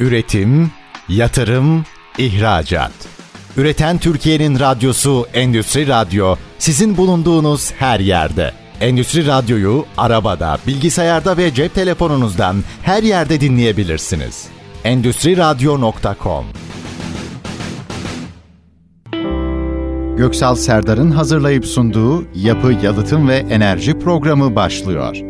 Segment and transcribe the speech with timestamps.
[0.00, 0.70] Üretim,
[1.08, 1.84] yatırım,
[2.18, 2.92] ihracat.
[3.56, 8.52] Üreten Türkiye'nin radyosu Endüstri Radyo sizin bulunduğunuz her yerde.
[8.80, 14.46] Endüstri Radyo'yu arabada, bilgisayarda ve cep telefonunuzdan her yerde dinleyebilirsiniz.
[14.84, 16.44] Endüstri Radyo.com
[20.16, 25.29] Göksal Serdar'ın hazırlayıp sunduğu Yapı, Yalıtım ve Enerji programı başlıyor.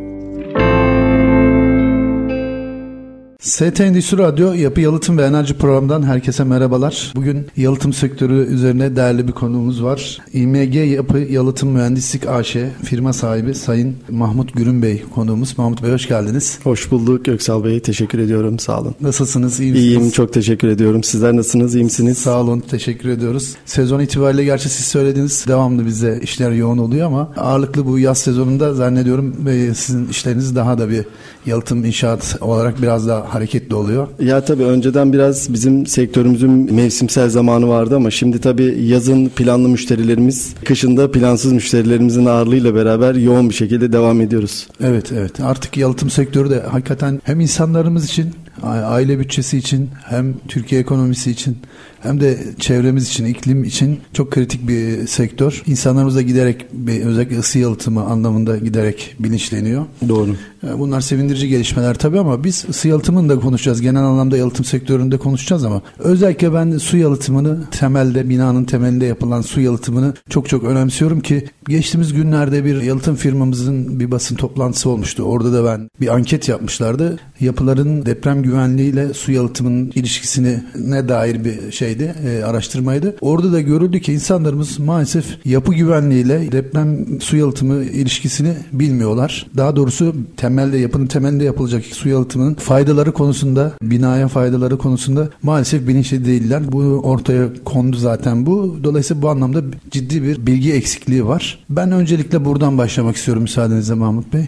[3.41, 7.13] ST Endüstri Radyo Yapı Yalıtım ve Enerji Programı'ndan herkese merhabalar.
[7.17, 10.19] Bugün yalıtım sektörü üzerine değerli bir konuğumuz var.
[10.33, 15.59] İMG Yapı Yalıtım Mühendislik AŞ firma sahibi Sayın Mahmut Gürün Bey konuğumuz.
[15.59, 16.59] Mahmut Bey hoş geldiniz.
[16.65, 17.81] Hoş bulduk Göksal Bey.
[17.81, 18.59] Teşekkür ediyorum.
[18.59, 18.95] Sağ olun.
[19.01, 19.61] Nasılsınız?
[19.61, 19.89] İyi misiniz?
[19.89, 20.11] İyiyim.
[20.11, 21.05] Çok teşekkür ediyorum.
[21.05, 21.75] Sizler nasılsınız?
[21.75, 22.19] İyi misiniz?
[22.19, 22.61] Sağ olun.
[22.61, 23.55] Teşekkür ediyoruz.
[23.67, 28.75] Sezon itibariyle gerçi siz söylediniz devamlı bize işler yoğun oluyor ama ağırlıklı bu yaz sezonunda
[28.75, 29.37] zannediyorum
[29.75, 31.05] sizin işleriniz daha da bir
[31.47, 34.09] yalıtım inşaat olarak biraz daha hareketli oluyor.
[34.21, 40.55] Ya tabii önceden biraz bizim sektörümüzün mevsimsel zamanı vardı ama şimdi tabii yazın planlı müşterilerimiz,
[40.65, 44.67] kışında plansız müşterilerimizin ağırlığıyla beraber yoğun bir şekilde devam ediyoruz.
[44.81, 50.81] Evet evet artık yalıtım sektörü de hakikaten hem insanlarımız için aile bütçesi için hem Türkiye
[50.81, 51.59] ekonomisi için
[52.03, 55.63] hem de çevremiz için, iklim için çok kritik bir sektör.
[55.67, 56.67] İnsanlarımız da giderek
[57.05, 59.87] özellikle ısı yalıtımı anlamında giderek bilinçleniyor.
[60.09, 60.37] Doğru.
[60.65, 63.81] E, bunlar sevindirici gelişmeler tabii ama biz ısı yalıtımını da konuşacağız.
[63.81, 69.61] Genel anlamda yalıtım sektöründe konuşacağız ama özellikle ben su yalıtımını temelde binanın temelinde yapılan su
[69.61, 75.23] yalıtımını çok çok önemsiyorum ki geçtiğimiz günlerde bir yalıtım firmamızın bir basın toplantısı olmuştu.
[75.23, 77.19] Orada da ben bir anket yapmışlardı.
[77.41, 83.17] Yapıların deprem güvenliğiyle su yalıtımının ilişkisini ne dair bir şeydi, e, araştırmaydı.
[83.21, 89.47] Orada da görüldü ki insanlarımız maalesef yapı güvenliğiyle deprem su yalıtımı ilişkisini bilmiyorlar.
[89.57, 96.25] Daha doğrusu temelde yapının temelinde yapılacak su yalıtımının faydaları konusunda, binaya faydaları konusunda maalesef bilinçli
[96.25, 96.73] değiller.
[96.73, 98.77] Bu ortaya kondu zaten bu.
[98.85, 101.59] Dolayısıyla bu anlamda ciddi bir bilgi eksikliği var.
[101.71, 104.47] Ben öncelikle buradan başlamak istiyorum müsaadenizle Mahmut Bey.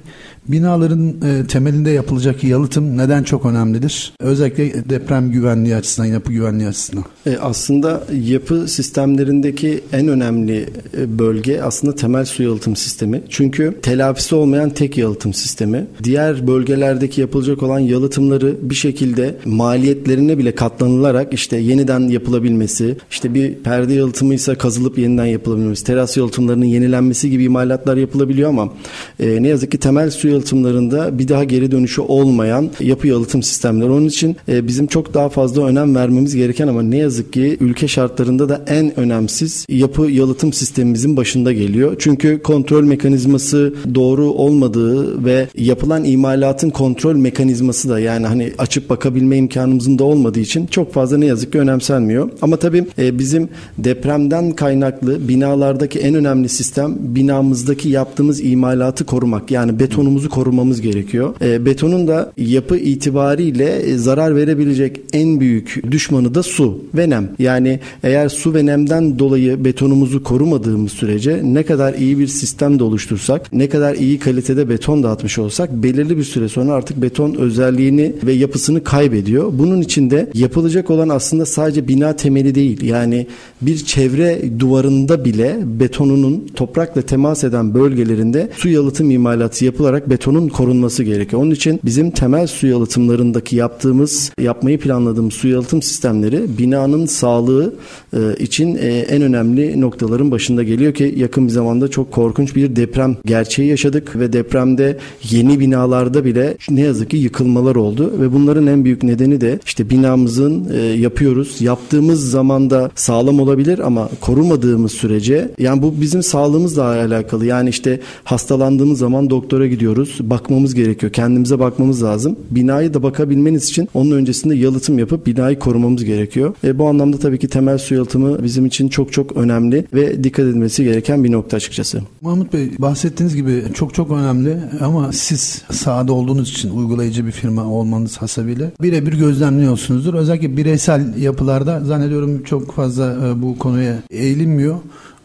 [0.48, 4.12] Binaların e, temelinde yapılacak yalıtım neden çok önemlidir?
[4.20, 7.04] Özellikle deprem güvenliği açısından, yapı güvenliği açısından.
[7.26, 13.22] E, aslında yapı sistemlerindeki en önemli e, bölge aslında temel su yalıtım sistemi.
[13.28, 15.86] Çünkü telafisi olmayan tek yalıtım sistemi.
[16.04, 23.54] Diğer bölgelerdeki yapılacak olan yalıtımları bir şekilde maliyetlerine bile katlanılarak işte yeniden yapılabilmesi, işte bir
[23.54, 28.72] perde yalıtımıysa kazılıp yeniden yapılabilmesi, teras yalıtımlarının yenilenmesi gibi imalatlar yapılabiliyor ama
[29.20, 33.90] e, ne yazık ki temel su yalıtımlarında bir daha geri dönüşü olmayan yapı yalıtım sistemleri.
[33.90, 37.88] Onun için e, bizim çok daha fazla önem vermemiz gereken ama ne yazık ki ülke
[37.88, 41.96] şartlarında da en önemsiz yapı yalıtım sistemimizin başında geliyor.
[41.98, 49.36] Çünkü kontrol mekanizması doğru olmadığı ve yapılan imalatın kontrol mekanizması da yani hani açıp bakabilme
[49.36, 52.30] imkanımızın da olmadığı için çok fazla ne yazık ki önemsenmiyor.
[52.42, 59.50] Ama tabii e, bizim depremden kaynaklı binalardaki en önemli sistem binamızdaki yaptığımız imalatı korumak.
[59.50, 59.78] Yani
[60.22, 61.34] betonumuzu korumamız gerekiyor.
[61.40, 67.30] E, betonun da yapı itibariyle e, zarar verebilecek en büyük düşmanı da su ve nem.
[67.38, 72.84] Yani eğer su ve nemden dolayı betonumuzu korumadığımız sürece ne kadar iyi bir sistem de
[72.84, 78.12] oluştursak, ne kadar iyi kalitede beton dağıtmış olsak belirli bir süre sonra artık beton özelliğini
[78.24, 79.52] ve yapısını kaybediyor.
[79.52, 82.82] Bunun için de yapılacak olan aslında sadece bina temeli değil.
[82.82, 83.26] Yani
[83.62, 91.02] bir çevre duvarında bile betonunun toprakla temas eden bölgelerinde su yalıtım imalatı yapılarak betonun korunması
[91.02, 91.42] gerekiyor.
[91.42, 97.74] Onun için bizim temel su yalıtımlarındaki yaptığımız, yapmayı planladığımız su yalıtım sistemleri binanın sağlığı
[98.16, 102.76] e, için e, en önemli noktaların başında geliyor ki yakın bir zamanda çok korkunç bir
[102.76, 104.98] deprem gerçeği yaşadık ve depremde
[105.30, 109.90] yeni binalarda bile ne yazık ki yıkılmalar oldu ve bunların en büyük nedeni de işte
[109.90, 111.60] binamızın e, yapıyoruz.
[111.60, 117.46] Yaptığımız zamanda sağlam olabilir ama korumadığımız sürece yani bu bizim sağlığımızla alakalı.
[117.46, 120.01] Yani işte hastalandığımız zaman doktora gidiyoruz.
[120.20, 121.12] Bakmamız gerekiyor.
[121.12, 122.36] Kendimize bakmamız lazım.
[122.50, 126.54] Binayı da bakabilmeniz için onun öncesinde yalıtım yapıp binayı korumamız gerekiyor.
[126.64, 130.46] E, bu anlamda tabii ki temel su yalıtımı bizim için çok çok önemli ve dikkat
[130.46, 132.00] edilmesi gereken bir nokta açıkçası.
[132.20, 137.64] Mahmut Bey bahsettiğiniz gibi çok çok önemli ama siz sahada olduğunuz için uygulayıcı bir firma
[137.64, 140.14] olmanız hasebiyle birebir gözlemliyorsunuzdur.
[140.14, 144.76] Özellikle bireysel yapılarda zannediyorum çok fazla e, bu konuya eğilinmiyor.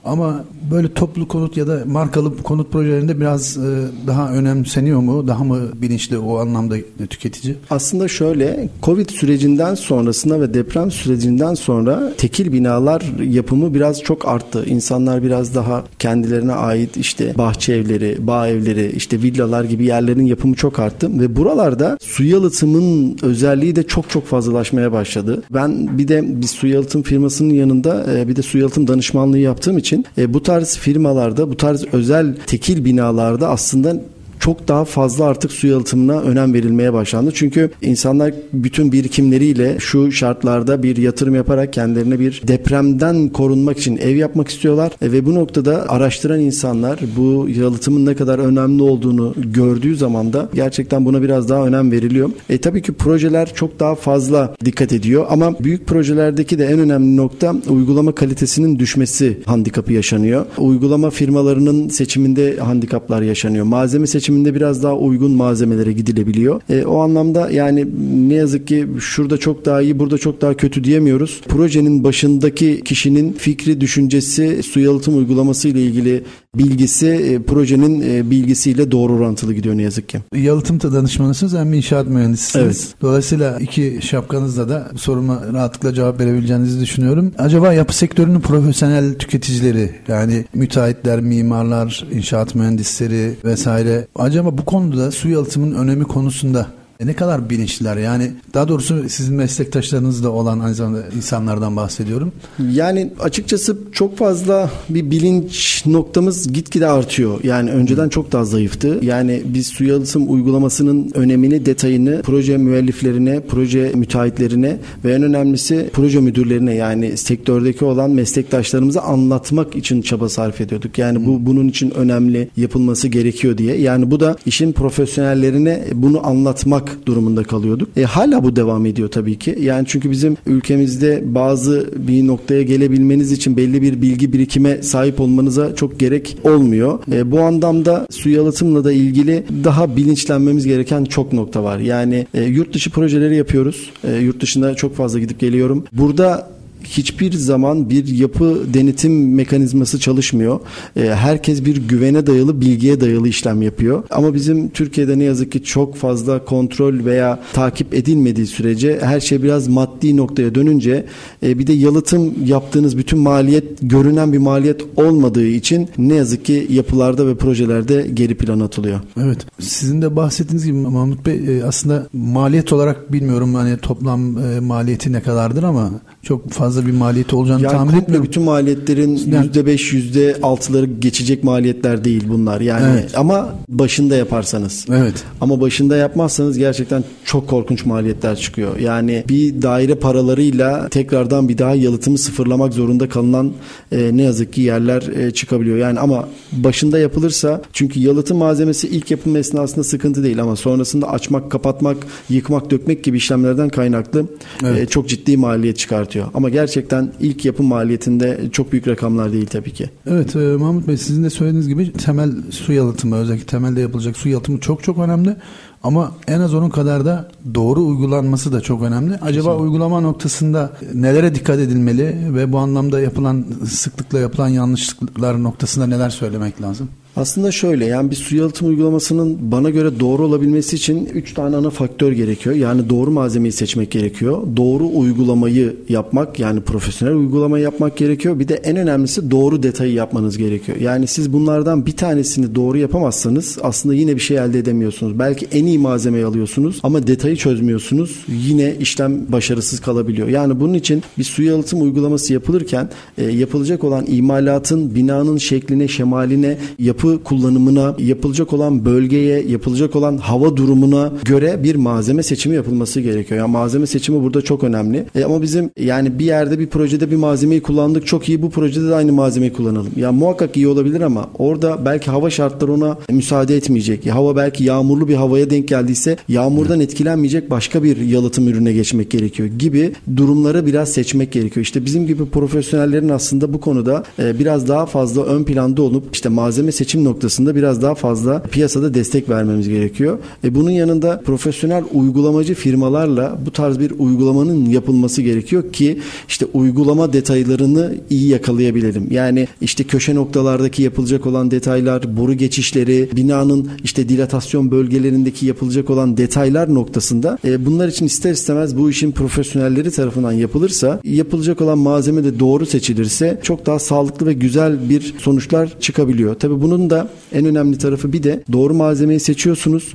[0.07, 5.27] Ama böyle toplu konut ya da markalı konut projelerinde biraz e, daha önemseniyor mu?
[5.27, 6.75] Daha mı bilinçli o anlamda
[7.09, 7.55] tüketici?
[7.69, 14.65] Aslında şöyle Covid sürecinden sonrasında ve deprem sürecinden sonra tekil binalar yapımı biraz çok arttı.
[14.65, 20.55] İnsanlar biraz daha kendilerine ait işte bahçe evleri, bağ evleri, işte villalar gibi yerlerin yapımı
[20.55, 25.43] çok arttı ve buralarda su yalıtımın özelliği de çok çok fazlalaşmaya başladı.
[25.51, 29.77] Ben bir de bir su yalıtım firmasının yanında e, bir de su yalıtım danışmanlığı yaptığım
[29.77, 33.95] için e, bu tarz firmalarda, bu tarz özel tekil binalarda aslında
[34.39, 37.31] çok daha fazla artık su yalıtımına önem verilmeye başlandı.
[37.33, 44.15] Çünkü insanlar bütün birikimleriyle şu şartlarda bir yatırım yaparak kendilerine bir depremden korunmak için ev
[44.15, 49.95] yapmak istiyorlar e, ve bu noktada araştıran insanlar bu yalıtımın ne kadar önemli olduğunu gördüğü
[49.95, 52.29] zaman da gerçekten buna biraz daha önem veriliyor.
[52.49, 57.17] E tabii ki projeler çok daha fazla dikkat ediyor ama büyük projelerdeki de en önemli
[57.17, 60.45] nokta uygulama kalitesinin düşmesi handikapı yaşanıyor.
[60.57, 63.65] Uygulama firmalarının seçiminde handikaplar yaşanıyor.
[63.65, 66.61] Malzeme seçimi seçiminde biraz daha uygun malzemelere gidilebiliyor.
[66.69, 67.87] E, o anlamda yani
[68.29, 71.41] ne yazık ki şurada çok daha iyi, burada çok daha kötü diyemiyoruz.
[71.47, 76.23] Projenin başındaki kişinin fikri, düşüncesi, su yalıtım uygulaması ile ilgili
[76.55, 80.19] bilgisi e, projenin e, bilgisiyle doğru orantılı gidiyor ne yazık ki.
[80.35, 82.65] Yalıtım danışmanısınız hem inşaat mühendisisiniz.
[82.65, 83.01] Evet.
[83.01, 87.33] Dolayısıyla iki şapkanızla da bu soruma rahatlıkla cevap verebileceğinizi düşünüyorum.
[87.37, 95.29] Acaba yapı sektörünün profesyonel tüketicileri yani müteahhitler, mimarlar, inşaat mühendisleri vesaire acaba bu konuda su
[95.29, 96.67] yalıtımının önemi konusunda
[97.05, 102.31] ne kadar bilinçliler yani daha doğrusu sizin meslektaşlarınız olan aynı zamanda insanlardan bahsediyorum.
[102.71, 107.39] Yani açıkçası çok fazla bir bilinç noktamız gitgide artıyor.
[107.43, 108.99] Yani önceden çok daha zayıftı.
[109.01, 116.19] Yani biz su yalıtım uygulamasının önemini, detayını proje müelliflerine, proje müteahhitlerine ve en önemlisi proje
[116.19, 120.97] müdürlerine yani sektördeki olan meslektaşlarımıza anlatmak için çaba sarf ediyorduk.
[120.97, 123.77] Yani bu bunun için önemli yapılması gerekiyor diye.
[123.77, 127.89] Yani bu da işin profesyonellerine bunu anlatmak yapmak durumunda kalıyorduk.
[127.97, 129.57] E, hala bu devam ediyor tabii ki.
[129.61, 135.75] Yani çünkü bizim ülkemizde bazı bir noktaya gelebilmeniz için belli bir bilgi birikime sahip olmanıza
[135.75, 136.99] çok gerek olmuyor.
[137.11, 141.79] E, bu anlamda su yalıtımla da ilgili daha bilinçlenmemiz gereken çok nokta var.
[141.79, 143.89] Yani e, yurt dışı projeleri yapıyoruz.
[144.03, 145.83] E, yurt dışında çok fazla gidip geliyorum.
[145.93, 146.56] Burada
[146.89, 150.59] hiçbir zaman bir yapı denetim mekanizması çalışmıyor.
[150.95, 154.03] E, herkes bir güvene dayalı, bilgiye dayalı işlem yapıyor.
[154.09, 159.43] Ama bizim Türkiye'de ne yazık ki çok fazla kontrol veya takip edilmediği sürece her şey
[159.43, 161.05] biraz maddi noktaya dönünce
[161.43, 166.67] e, bir de yalıtım yaptığınız bütün maliyet görünen bir maliyet olmadığı için ne yazık ki
[166.69, 168.99] yapılarda ve projelerde geri plan atılıyor.
[169.17, 169.45] Evet.
[169.59, 175.13] Sizin de bahsettiğiniz gibi Mahmut Bey e, aslında maliyet olarak bilmiyorum hani toplam e, maliyeti
[175.13, 175.91] ne kadardır ama
[176.27, 178.27] çok fazla bir maliyeti olacağını yani tahmin etmiyorum.
[178.27, 182.61] Bütün maliyetlerin yüzde beş, yüzde altıları geçecek maliyetler değil bunlar.
[182.61, 183.17] Yani evet.
[183.17, 184.85] ama başında yaparsanız.
[184.89, 185.23] Evet.
[185.41, 188.77] Ama başında yapmazsanız gerçekten çok korkunç maliyetler çıkıyor.
[188.77, 193.53] Yani bir daire paralarıyla tekrardan bir daha yalıtımı sıfırlamak zorunda kalınan
[193.91, 195.77] e, ne yazık ki yerler e, çıkabiliyor.
[195.77, 201.51] Yani ama başında yapılırsa çünkü yalıtım malzemesi ilk yapım esnasında sıkıntı değil ama sonrasında açmak,
[201.51, 201.97] kapatmak,
[202.29, 204.25] yıkmak, dökmek gibi işlemlerden kaynaklı
[204.63, 204.77] evet.
[204.77, 206.16] e, çok ciddi maliyet çıkartıyor.
[206.33, 209.89] Ama gerçekten ilk yapım maliyetinde çok büyük rakamlar değil tabii ki.
[210.07, 214.29] Evet e, Mahmut Bey sizin de söylediğiniz gibi temel su yalıtımı özellikle temelde yapılacak su
[214.29, 215.35] yalıtımı çok çok önemli.
[215.83, 219.13] Ama en az onun kadar da doğru uygulanması da çok önemli.
[219.13, 219.51] Acaba Kesinlikle.
[219.51, 226.61] uygulama noktasında nelere dikkat edilmeli ve bu anlamda yapılan sıklıkla yapılan yanlışlıklar noktasında neler söylemek
[226.61, 226.89] lazım?
[227.17, 231.69] Aslında şöyle yani bir su yalıtım uygulamasının bana göre doğru olabilmesi için 3 tane ana
[231.69, 232.55] faktör gerekiyor.
[232.55, 234.43] Yani doğru malzemeyi seçmek gerekiyor.
[234.57, 238.39] Doğru uygulamayı yapmak yani profesyonel uygulamayı yapmak gerekiyor.
[238.39, 240.77] Bir de en önemlisi doğru detayı yapmanız gerekiyor.
[240.77, 245.19] Yani siz bunlardan bir tanesini doğru yapamazsanız aslında yine bir şey elde edemiyorsunuz.
[245.19, 248.25] Belki en iyi malzemeyi alıyorsunuz ama detayı çözmüyorsunuz.
[248.27, 250.27] Yine işlem başarısız kalabiliyor.
[250.27, 256.57] Yani bunun için bir su yalıtım uygulaması yapılırken e, yapılacak olan imalatın binanın şekline, şemaline,
[256.79, 263.01] yapı yapı kullanımına, yapılacak olan bölgeye, yapılacak olan hava durumuna göre bir malzeme seçimi yapılması
[263.01, 263.39] gerekiyor.
[263.39, 265.05] Yani malzeme seçimi burada çok önemli.
[265.15, 268.89] E ama bizim yani bir yerde bir projede bir malzemeyi kullandık çok iyi bu projede
[268.89, 269.91] de aynı malzemeyi kullanalım.
[269.95, 274.05] Ya muhakkak iyi olabilir ama orada belki hava şartları ona müsaade etmeyecek.
[274.05, 279.11] Ya hava belki yağmurlu bir havaya denk geldiyse yağmurdan etkilenmeyecek başka bir yalıtım ürüne geçmek
[279.11, 281.63] gerekiyor gibi durumları biraz seçmek gerekiyor.
[281.63, 286.29] İşte bizim gibi profesyonellerin aslında bu konuda e, biraz daha fazla ön planda olup işte
[286.29, 290.19] malzeme seçimi gelişim noktasında biraz daha fazla piyasada destek vermemiz gerekiyor.
[290.43, 297.13] E bunun yanında profesyonel uygulamacı firmalarla bu tarz bir uygulamanın yapılması gerekiyor ki işte uygulama
[297.13, 299.07] detaylarını iyi yakalayabilelim.
[299.11, 306.17] Yani işte köşe noktalardaki yapılacak olan detaylar, boru geçişleri, binanın işte dilatasyon bölgelerindeki yapılacak olan
[306.17, 312.23] detaylar noktasında e, bunlar için ister istemez bu işin profesyonelleri tarafından yapılırsa yapılacak olan malzeme
[312.23, 316.35] de doğru seçilirse çok daha sağlıklı ve güzel bir sonuçlar çıkabiliyor.
[316.35, 319.93] Tabii bunun da en önemli tarafı bir de doğru malzemeyi seçiyorsunuz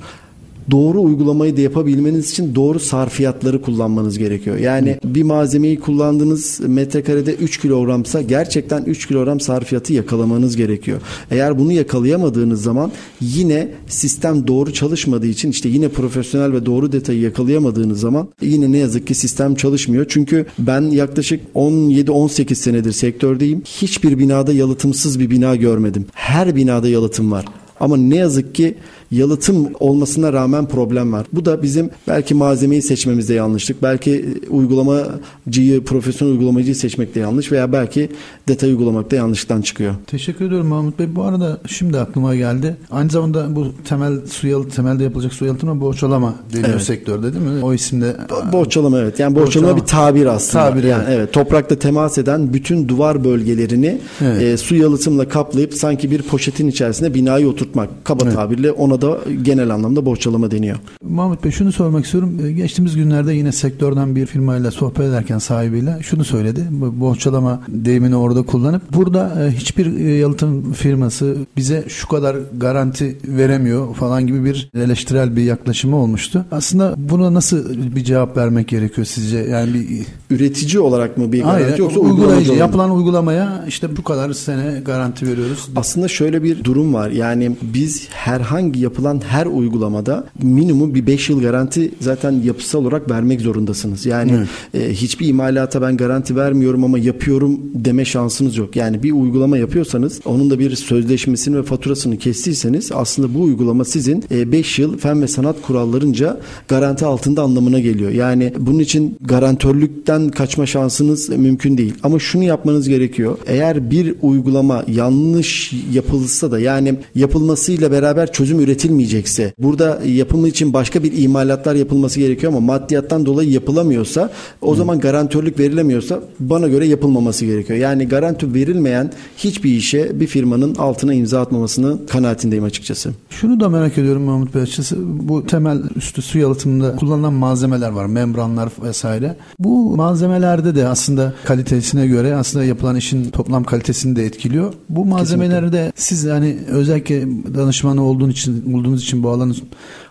[0.70, 4.58] doğru uygulamayı da yapabilmeniz için doğru sarfiyatları kullanmanız gerekiyor.
[4.58, 11.00] Yani bir malzemeyi kullandığınız metrekarede 3 kilogramsa gerçekten 3 kilogram sarfiyatı yakalamanız gerekiyor.
[11.30, 17.20] Eğer bunu yakalayamadığınız zaman yine sistem doğru çalışmadığı için işte yine profesyonel ve doğru detayı
[17.20, 20.06] yakalayamadığınız zaman yine ne yazık ki sistem çalışmıyor.
[20.08, 23.62] Çünkü ben yaklaşık 17-18 senedir sektördeyim.
[23.64, 26.06] Hiçbir binada yalıtımsız bir bina görmedim.
[26.12, 27.44] Her binada yalıtım var.
[27.80, 28.74] Ama ne yazık ki
[29.12, 31.26] yalıtım olmasına rağmen problem var.
[31.32, 33.82] Bu da bizim belki malzemeyi seçmemizde yanlışlık.
[33.82, 38.08] Belki uygulamacıyı, profesyonel uygulamacıyı seçmekte yanlış veya belki
[38.48, 39.94] detay uygulamakta yanlışlıktan çıkıyor.
[40.06, 41.16] Teşekkür ediyorum Mahmut Bey.
[41.16, 42.76] Bu arada şimdi aklıma geldi.
[42.90, 46.82] Aynı zamanda bu temel su yalı, temelde yapılacak su yalıtımına bohçalama deniyor evet.
[46.82, 47.64] sektörde değil mi?
[47.64, 48.16] O isimde
[48.52, 49.20] bohçalama evet.
[49.20, 50.70] Yani bohçalama, bir tabir aslında.
[50.70, 51.18] Tabir yani evet.
[51.18, 51.32] evet.
[51.32, 54.42] Toprakla temas eden bütün duvar bölgelerini evet.
[54.42, 58.04] e, su yalıtımla kaplayıp sanki bir poşetin içerisine binayı oturtmak.
[58.04, 58.34] Kaba evet.
[58.34, 60.76] tabirle ona da genel anlamda bohçalama deniyor.
[61.02, 62.38] Mahmut Bey şunu sormak istiyorum.
[62.44, 66.66] Ee, geçtiğimiz günlerde yine sektörden bir firmayla sohbet ederken sahibiyle şunu söyledi.
[66.70, 73.94] Bohçalama deyimini orada kullanıp burada e, hiçbir e, yalıtım firması bize şu kadar garanti veremiyor
[73.94, 76.44] falan gibi bir eleştirel bir yaklaşımı olmuştu.
[76.50, 79.38] Aslında buna nasıl bir cevap vermek gerekiyor sizce?
[79.38, 80.06] Yani bir
[80.36, 85.26] üretici olarak mı bir garanti Hayır, yoksa uygulayıcı yapılan uygulamaya işte bu kadar sene garanti
[85.26, 85.68] veriyoruz.
[85.76, 87.10] Aslında şöyle bir durum var.
[87.10, 93.40] Yani biz herhangi yapılan her uygulamada minimum bir 5 yıl garanti zaten yapısal olarak vermek
[93.40, 94.06] zorundasınız.
[94.06, 94.32] Yani
[94.74, 94.90] evet.
[94.90, 98.76] e, hiçbir imalata ben garanti vermiyorum ama yapıyorum deme şansınız yok.
[98.76, 104.24] Yani bir uygulama yapıyorsanız onun da bir sözleşmesini ve faturasını kestiyseniz aslında bu uygulama sizin
[104.30, 108.10] 5 e, yıl fen ve sanat kurallarınca garanti altında anlamına geliyor.
[108.10, 111.94] Yani bunun için garantörlükten kaçma şansınız mümkün değil.
[112.02, 113.38] Ama şunu yapmanız gerekiyor.
[113.46, 121.02] Eğer bir uygulama yanlış yapılsa da yani yapılmasıyla beraber çözüm üretilmeyecekse, burada yapımı için başka
[121.02, 124.30] bir imalatlar yapılması gerekiyor ama maddiyattan dolayı yapılamıyorsa,
[124.62, 124.76] o Hı.
[124.76, 127.78] zaman garantörlük verilemiyorsa bana göre yapılmaması gerekiyor.
[127.78, 133.10] Yani garanti verilmeyen hiçbir işe bir firmanın altına imza atmamasını kanaatindeyim açıkçası.
[133.30, 134.96] Şunu da merak ediyorum Mahmut Bey açıkçası.
[135.00, 138.06] Bu temel üstü su yalıtımında kullanılan malzemeler var.
[138.06, 139.36] Membranlar vesaire.
[139.58, 144.72] Bu malzemelerde de aslında kalitesine göre aslında yapılan işin toplam kalitesini de etkiliyor.
[144.88, 149.54] Bu malzemelerde siz yani özellikle danışmanı olduğun için bulduğunuz için bu alanı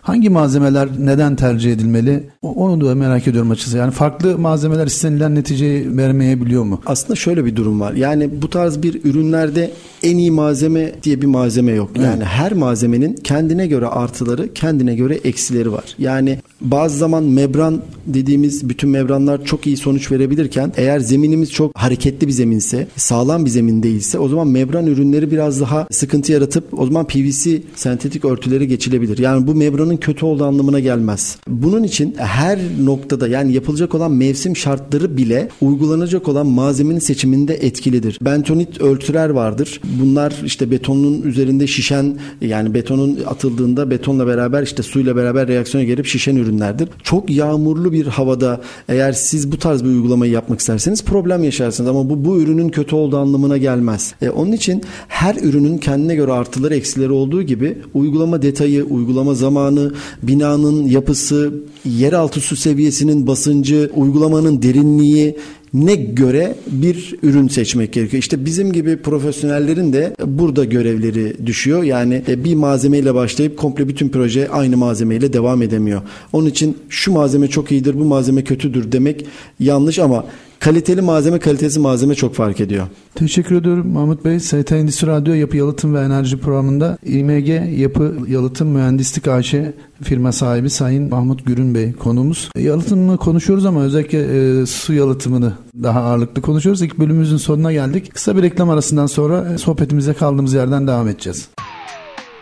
[0.02, 2.22] hangi malzemeler neden tercih edilmeli?
[2.42, 3.76] Onu da merak ediyorum açıkçası.
[3.76, 6.80] Yani farklı malzemeler istenilen neticeyi vermeyebiliyor mu?
[6.86, 7.92] Aslında şöyle bir durum var.
[7.92, 9.70] Yani bu tarz bir ürünlerde
[10.02, 11.90] en iyi malzeme diye bir malzeme yok.
[11.96, 12.26] Yani evet.
[12.26, 15.84] her malzemenin kendine göre artıları, kendine göre eksileri var.
[15.98, 22.26] Yani bazı zaman membran dediğimiz bütün membranlar çok iyi sonuç verebilirken eğer zeminimiz çok hareketli
[22.26, 26.86] bir zeminse, sağlam bir zemin değilse o zaman membran ürünleri biraz daha sıkıntı yaratıp o
[26.86, 29.18] zaman PVC sentetik örtüleri geçilebilir.
[29.18, 31.36] Yani bu membranın kötü olduğu anlamına gelmez.
[31.48, 38.18] Bunun için her noktada yani yapılacak olan mevsim şartları bile uygulanacak olan malzemenin seçiminde etkilidir.
[38.22, 39.80] Bentonit örtüler vardır.
[40.02, 46.06] Bunlar işte betonun üzerinde şişen yani betonun atıldığında betonla beraber işte suyla beraber reaksiyona gelip
[46.06, 46.88] şişen ürünlerdir.
[47.02, 52.10] Çok yağmurlu bir havada eğer siz bu tarz bir uygulamayı yapmak isterseniz problem yaşarsınız ama
[52.10, 54.14] bu bu ürünün kötü olduğu anlamına gelmez.
[54.22, 59.81] E, onun için her ürünün kendine göre artıları eksileri olduğu gibi uygulama detayı, uygulama zamanı,
[60.22, 65.36] binanın yapısı, yeraltı su seviyesinin basıncı, uygulamanın derinliği
[65.74, 68.22] ne göre bir ürün seçmek gerekiyor.
[68.22, 71.82] İşte bizim gibi profesyonellerin de burada görevleri düşüyor.
[71.82, 76.02] Yani e, bir malzemeyle başlayıp komple bütün proje aynı malzemeyle devam edemiyor.
[76.32, 79.26] Onun için şu malzeme çok iyidir, bu malzeme kötüdür demek
[79.60, 80.24] yanlış ama
[80.62, 82.86] kaliteli malzeme kalitesi malzeme çok fark ediyor.
[83.14, 84.40] Teşekkür ediyorum Mahmut Bey.
[84.40, 89.54] ST Endüstri Radyo Yapı Yalıtım ve Enerji programında İMG Yapı Yalıtım Mühendislik AŞ
[90.02, 92.50] firma sahibi Sayın Mahmut Gürün Bey konumuz.
[92.56, 94.18] Yalıtımını konuşuyoruz ama özellikle
[94.62, 95.52] e, su yalıtımını
[95.82, 96.82] daha ağırlıklı konuşuyoruz.
[96.82, 98.14] İlk bölümümüzün sonuna geldik.
[98.14, 101.48] Kısa bir reklam arasından sonra e, sohbetimize kaldığımız yerden devam edeceğiz.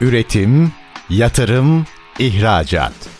[0.01, 0.73] Üretim,
[1.11, 1.85] yatırım,
[2.19, 3.20] ihracat.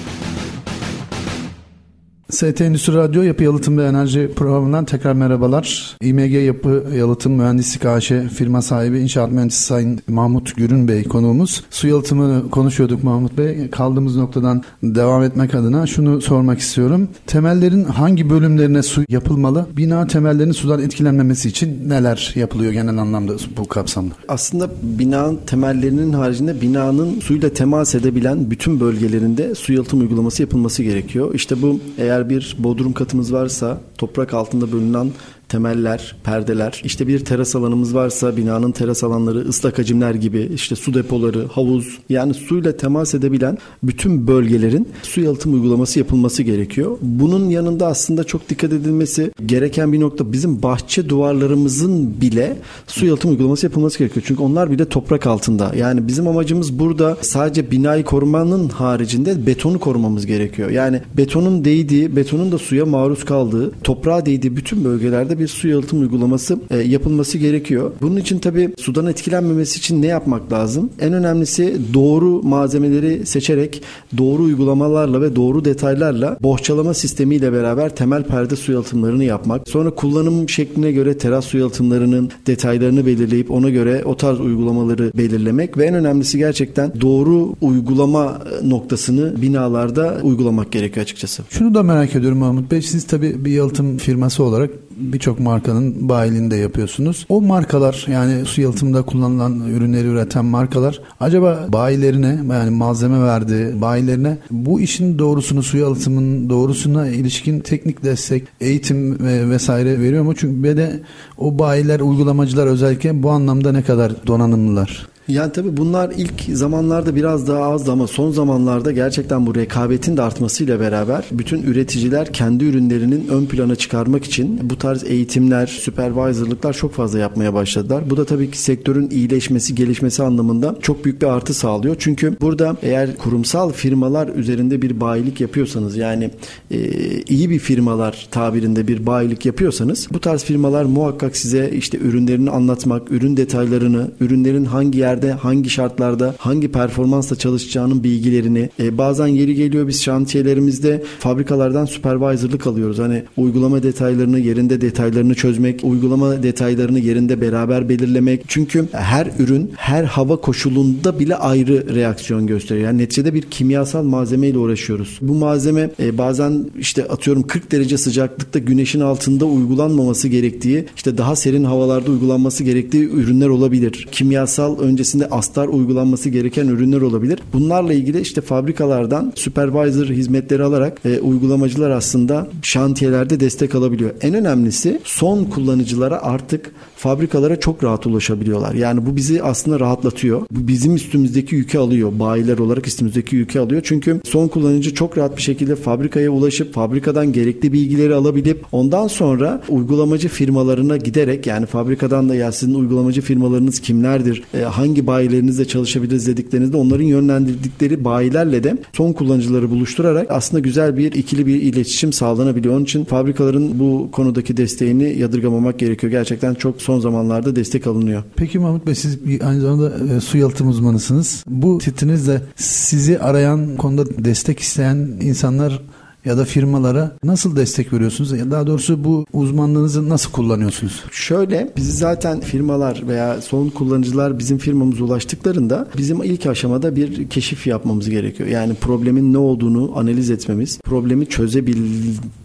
[2.31, 5.97] ST Endüstri Radyo Yapı Yalıtım ve Enerji programından tekrar merhabalar.
[6.01, 11.63] İMG Yapı Yalıtım Mühendislik AŞ firma sahibi İnşaat Mühendisi Sayın Mahmut Gürün Bey konuğumuz.
[11.69, 13.69] Su yalıtımını konuşuyorduk Mahmut Bey.
[13.69, 17.09] Kaldığımız noktadan devam etmek adına şunu sormak istiyorum.
[17.27, 19.67] Temellerin hangi bölümlerine su yapılmalı?
[19.77, 24.13] Bina temellerinin sudan etkilenmemesi için neler yapılıyor genel anlamda bu kapsamda?
[24.27, 31.33] Aslında binanın temellerinin haricinde binanın suyla temas edebilen bütün bölgelerinde su yalıtım uygulaması yapılması gerekiyor.
[31.33, 35.11] İşte bu eğer eğer bir bodrum katımız varsa toprak altında bölünen
[35.51, 40.93] temeller, perdeler, işte bir teras alanımız varsa binanın teras alanları, ıslak hacimler gibi işte su
[40.93, 46.97] depoları, havuz yani suyla temas edebilen bütün bölgelerin su yalıtım uygulaması yapılması gerekiyor.
[47.01, 53.31] Bunun yanında aslında çok dikkat edilmesi gereken bir nokta bizim bahçe duvarlarımızın bile su yalıtım
[53.31, 54.25] uygulaması yapılması gerekiyor.
[54.27, 55.71] Çünkü onlar bile toprak altında.
[55.77, 60.69] Yani bizim amacımız burada sadece binayı korumanın haricinde betonu korumamız gerekiyor.
[60.69, 66.01] Yani betonun değdiği, betonun da suya maruz kaldığı, toprağa değdiği bütün bölgelerde bir su yalıtım
[66.01, 67.91] uygulaması e, yapılması gerekiyor.
[68.01, 70.89] Bunun için tabii sudan etkilenmemesi için ne yapmak lazım?
[70.99, 73.81] En önemlisi doğru malzemeleri seçerek
[74.17, 79.69] doğru uygulamalarla ve doğru detaylarla bohçalama sistemiyle beraber temel perde su yalıtımlarını yapmak.
[79.69, 85.77] Sonra kullanım şekline göre teras su yalıtımlarının detaylarını belirleyip ona göre o tarz uygulamaları belirlemek
[85.77, 91.43] ve en önemlisi gerçekten doğru uygulama noktasını binalarda uygulamak gerekiyor açıkçası.
[91.49, 92.81] Şunu da merak ediyorum Mahmut Bey.
[92.81, 94.69] Siz tabii bir yalıtım firması olarak
[95.01, 97.25] birçok markanın bayiliğini de yapıyorsunuz.
[97.29, 104.37] O markalar yani su yalıtımında kullanılan ürünleri üreten markalar acaba bayilerine yani malzeme verdi bayilerine
[104.51, 110.35] bu işin doğrusunu su yalıtımının doğrusuna ilişkin teknik destek, eğitim ve vesaire veriyor mu?
[110.35, 110.99] Çünkü bir de
[111.37, 115.10] o bayiler, uygulamacılar özellikle bu anlamda ne kadar donanımlılar?
[115.31, 120.21] Yani tabii bunlar ilk zamanlarda biraz daha azdı ama son zamanlarda gerçekten bu rekabetin de
[120.21, 126.93] artmasıyla beraber bütün üreticiler kendi ürünlerinin ön plana çıkarmak için bu tarz eğitimler, supervisorlıklar çok
[126.93, 128.09] fazla yapmaya başladılar.
[128.09, 131.95] Bu da tabii ki sektörün iyileşmesi, gelişmesi anlamında çok büyük bir artı sağlıyor.
[131.99, 136.31] Çünkü burada eğer kurumsal firmalar üzerinde bir bayilik yapıyorsanız yani
[136.71, 136.79] e,
[137.21, 143.11] iyi bir firmalar tabirinde bir bayilik yapıyorsanız bu tarz firmalar muhakkak size işte ürünlerini anlatmak,
[143.11, 149.55] ürün detaylarını, ürünlerin hangi yer yerde hangi şartlarda hangi performansla çalışacağının bilgilerini e, bazen yeri
[149.55, 152.99] geliyor biz şantiyelerimizde fabrikalardan supervisor'lık alıyoruz.
[152.99, 158.43] Hani uygulama detaylarını yerinde detaylarını çözmek, uygulama detaylarını yerinde beraber belirlemek.
[158.47, 162.85] Çünkü her ürün her hava koşulunda bile ayrı reaksiyon gösteriyor.
[162.87, 165.19] Yani neticede bir kimyasal malzeme ile uğraşıyoruz.
[165.21, 171.35] Bu malzeme e, bazen işte atıyorum 40 derece sıcaklıkta güneşin altında uygulanmaması gerektiği işte daha
[171.35, 174.07] serin havalarda uygulanması gerektiği ürünler olabilir.
[174.11, 177.39] Kimyasal önce öncesinde astar uygulanması gereken ürünler olabilir.
[177.53, 184.11] Bunlarla ilgili işte fabrikalardan supervisor hizmetleri alarak e, uygulamacılar aslında şantiyelerde destek alabiliyor.
[184.21, 188.73] En önemlisi son kullanıcılara artık fabrikalara çok rahat ulaşabiliyorlar.
[188.73, 190.41] Yani bu bizi aslında rahatlatıyor.
[190.51, 192.11] Bu bizim üstümüzdeki yükü alıyor.
[192.19, 193.81] Bayiler olarak üstümüzdeki yükü alıyor.
[193.85, 199.61] Çünkü son kullanıcı çok rahat bir şekilde fabrikaya ulaşıp fabrikadan gerekli bilgileri alabilip ondan sonra
[199.69, 204.43] uygulamacı firmalarına giderek yani fabrikadan da ya sizin uygulamacı firmalarınız kimlerdir?
[204.53, 211.11] E, hangi bayilerinizle çalışabiliriz dediklerinde onların yönlendirdikleri bayilerle de son kullanıcıları buluşturarak aslında güzel bir
[211.11, 212.75] ikili bir iletişim sağlanabiliyor.
[212.75, 216.11] Onun için fabrikaların bu konudaki desteğini yadırgamamak gerekiyor.
[216.11, 218.23] Gerçekten çok son zamanlarda destek alınıyor.
[218.35, 221.43] Peki Mahmut Bey siz aynı zamanda e, su yalıtım uzmanısınız.
[221.47, 225.81] Bu titrinizle sizi arayan konuda destek isteyen insanlar
[226.25, 228.51] ya da firmalara nasıl destek veriyorsunuz?
[228.51, 231.03] Daha doğrusu bu uzmanlığınızı nasıl kullanıyorsunuz?
[231.11, 237.67] Şöyle bizi zaten firmalar veya son kullanıcılar bizim firmamıza ulaştıklarında bizim ilk aşamada bir keşif
[237.67, 238.49] yapmamız gerekiyor.
[238.49, 241.25] Yani problemin ne olduğunu analiz etmemiz, problemi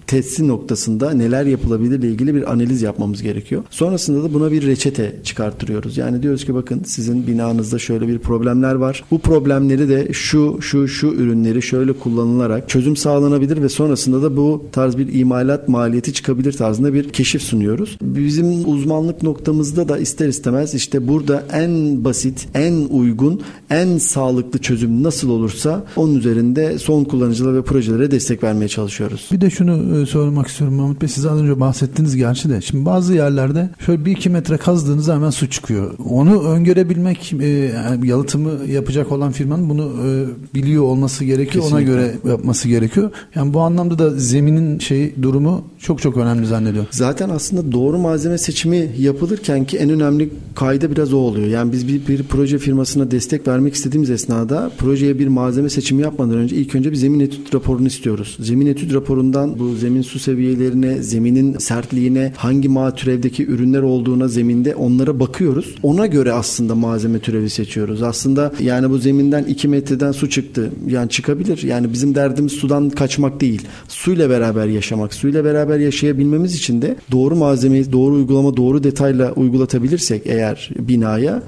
[0.07, 3.62] çözebilmesi noktasında neler yapılabilir ile ilgili bir analiz yapmamız gerekiyor.
[3.71, 5.97] Sonrasında da buna bir reçete çıkarttırıyoruz.
[5.97, 9.05] Yani diyoruz ki bakın sizin binanızda şöyle bir problemler var.
[9.11, 14.64] Bu problemleri de şu şu şu ürünleri şöyle kullanılarak çözüm sağlanabilir ve sonrasında da bu
[14.73, 17.99] tarz bir imalat maliyeti çıkabilir tarzında bir keşif sunuyoruz.
[18.03, 23.40] Bizim uzmanlık noktamızda da ister istemez işte burada en basit, en uygun,
[23.71, 29.29] en sağlıklı çözüm nasıl olursa onun üzerinde son kullanıcılara ve projelere destek vermeye çalışıyoruz.
[29.33, 31.09] Bir de şunu e, sormak istiyorum Mahmut Bey.
[31.09, 32.61] Siz az önce bahsettiniz gerçi de.
[32.61, 35.94] Şimdi bazı yerlerde şöyle bir iki metre kazdığınızda hemen su çıkıyor.
[36.11, 41.64] Onu öngörebilmek e, yani yalıtımı yapacak olan firmanın bunu e, biliyor olması gerekiyor.
[41.64, 41.92] Kesinlikle.
[41.92, 43.11] Ona göre yapması gerekiyor.
[43.35, 46.88] Yani bu anlamda da zeminin şey durumu çok çok önemli zannediyorum.
[46.92, 51.48] Zaten aslında doğru malzeme seçimi yapılırken ki en önemli kayda biraz o oluyor.
[51.48, 56.37] Yani biz bir, bir proje firmasına destek vermek istediğimiz esnada projeye bir malzeme seçimi yapmadan
[56.37, 58.37] önce ilk önce bir zemin etüt raporunu istiyoruz.
[58.40, 64.75] Zemin etüt raporundan bu zemin su seviyelerine, zeminin sertliğine, hangi ma türevdeki ürünler olduğuna zeminde
[64.75, 65.75] onlara bakıyoruz.
[65.83, 68.03] Ona göre aslında malzeme türevi seçiyoruz.
[68.03, 70.70] Aslında yani bu zeminden 2 metreden su çıktı.
[70.87, 71.62] Yani çıkabilir.
[71.62, 73.62] Yani bizim derdimiz sudan kaçmak değil.
[73.88, 75.14] Suyla beraber yaşamak.
[75.14, 81.42] Suyla beraber yaşayabilmemiz için de doğru malzemeyi, doğru uygulama, doğru detayla uygulatabilirsek eğer binaya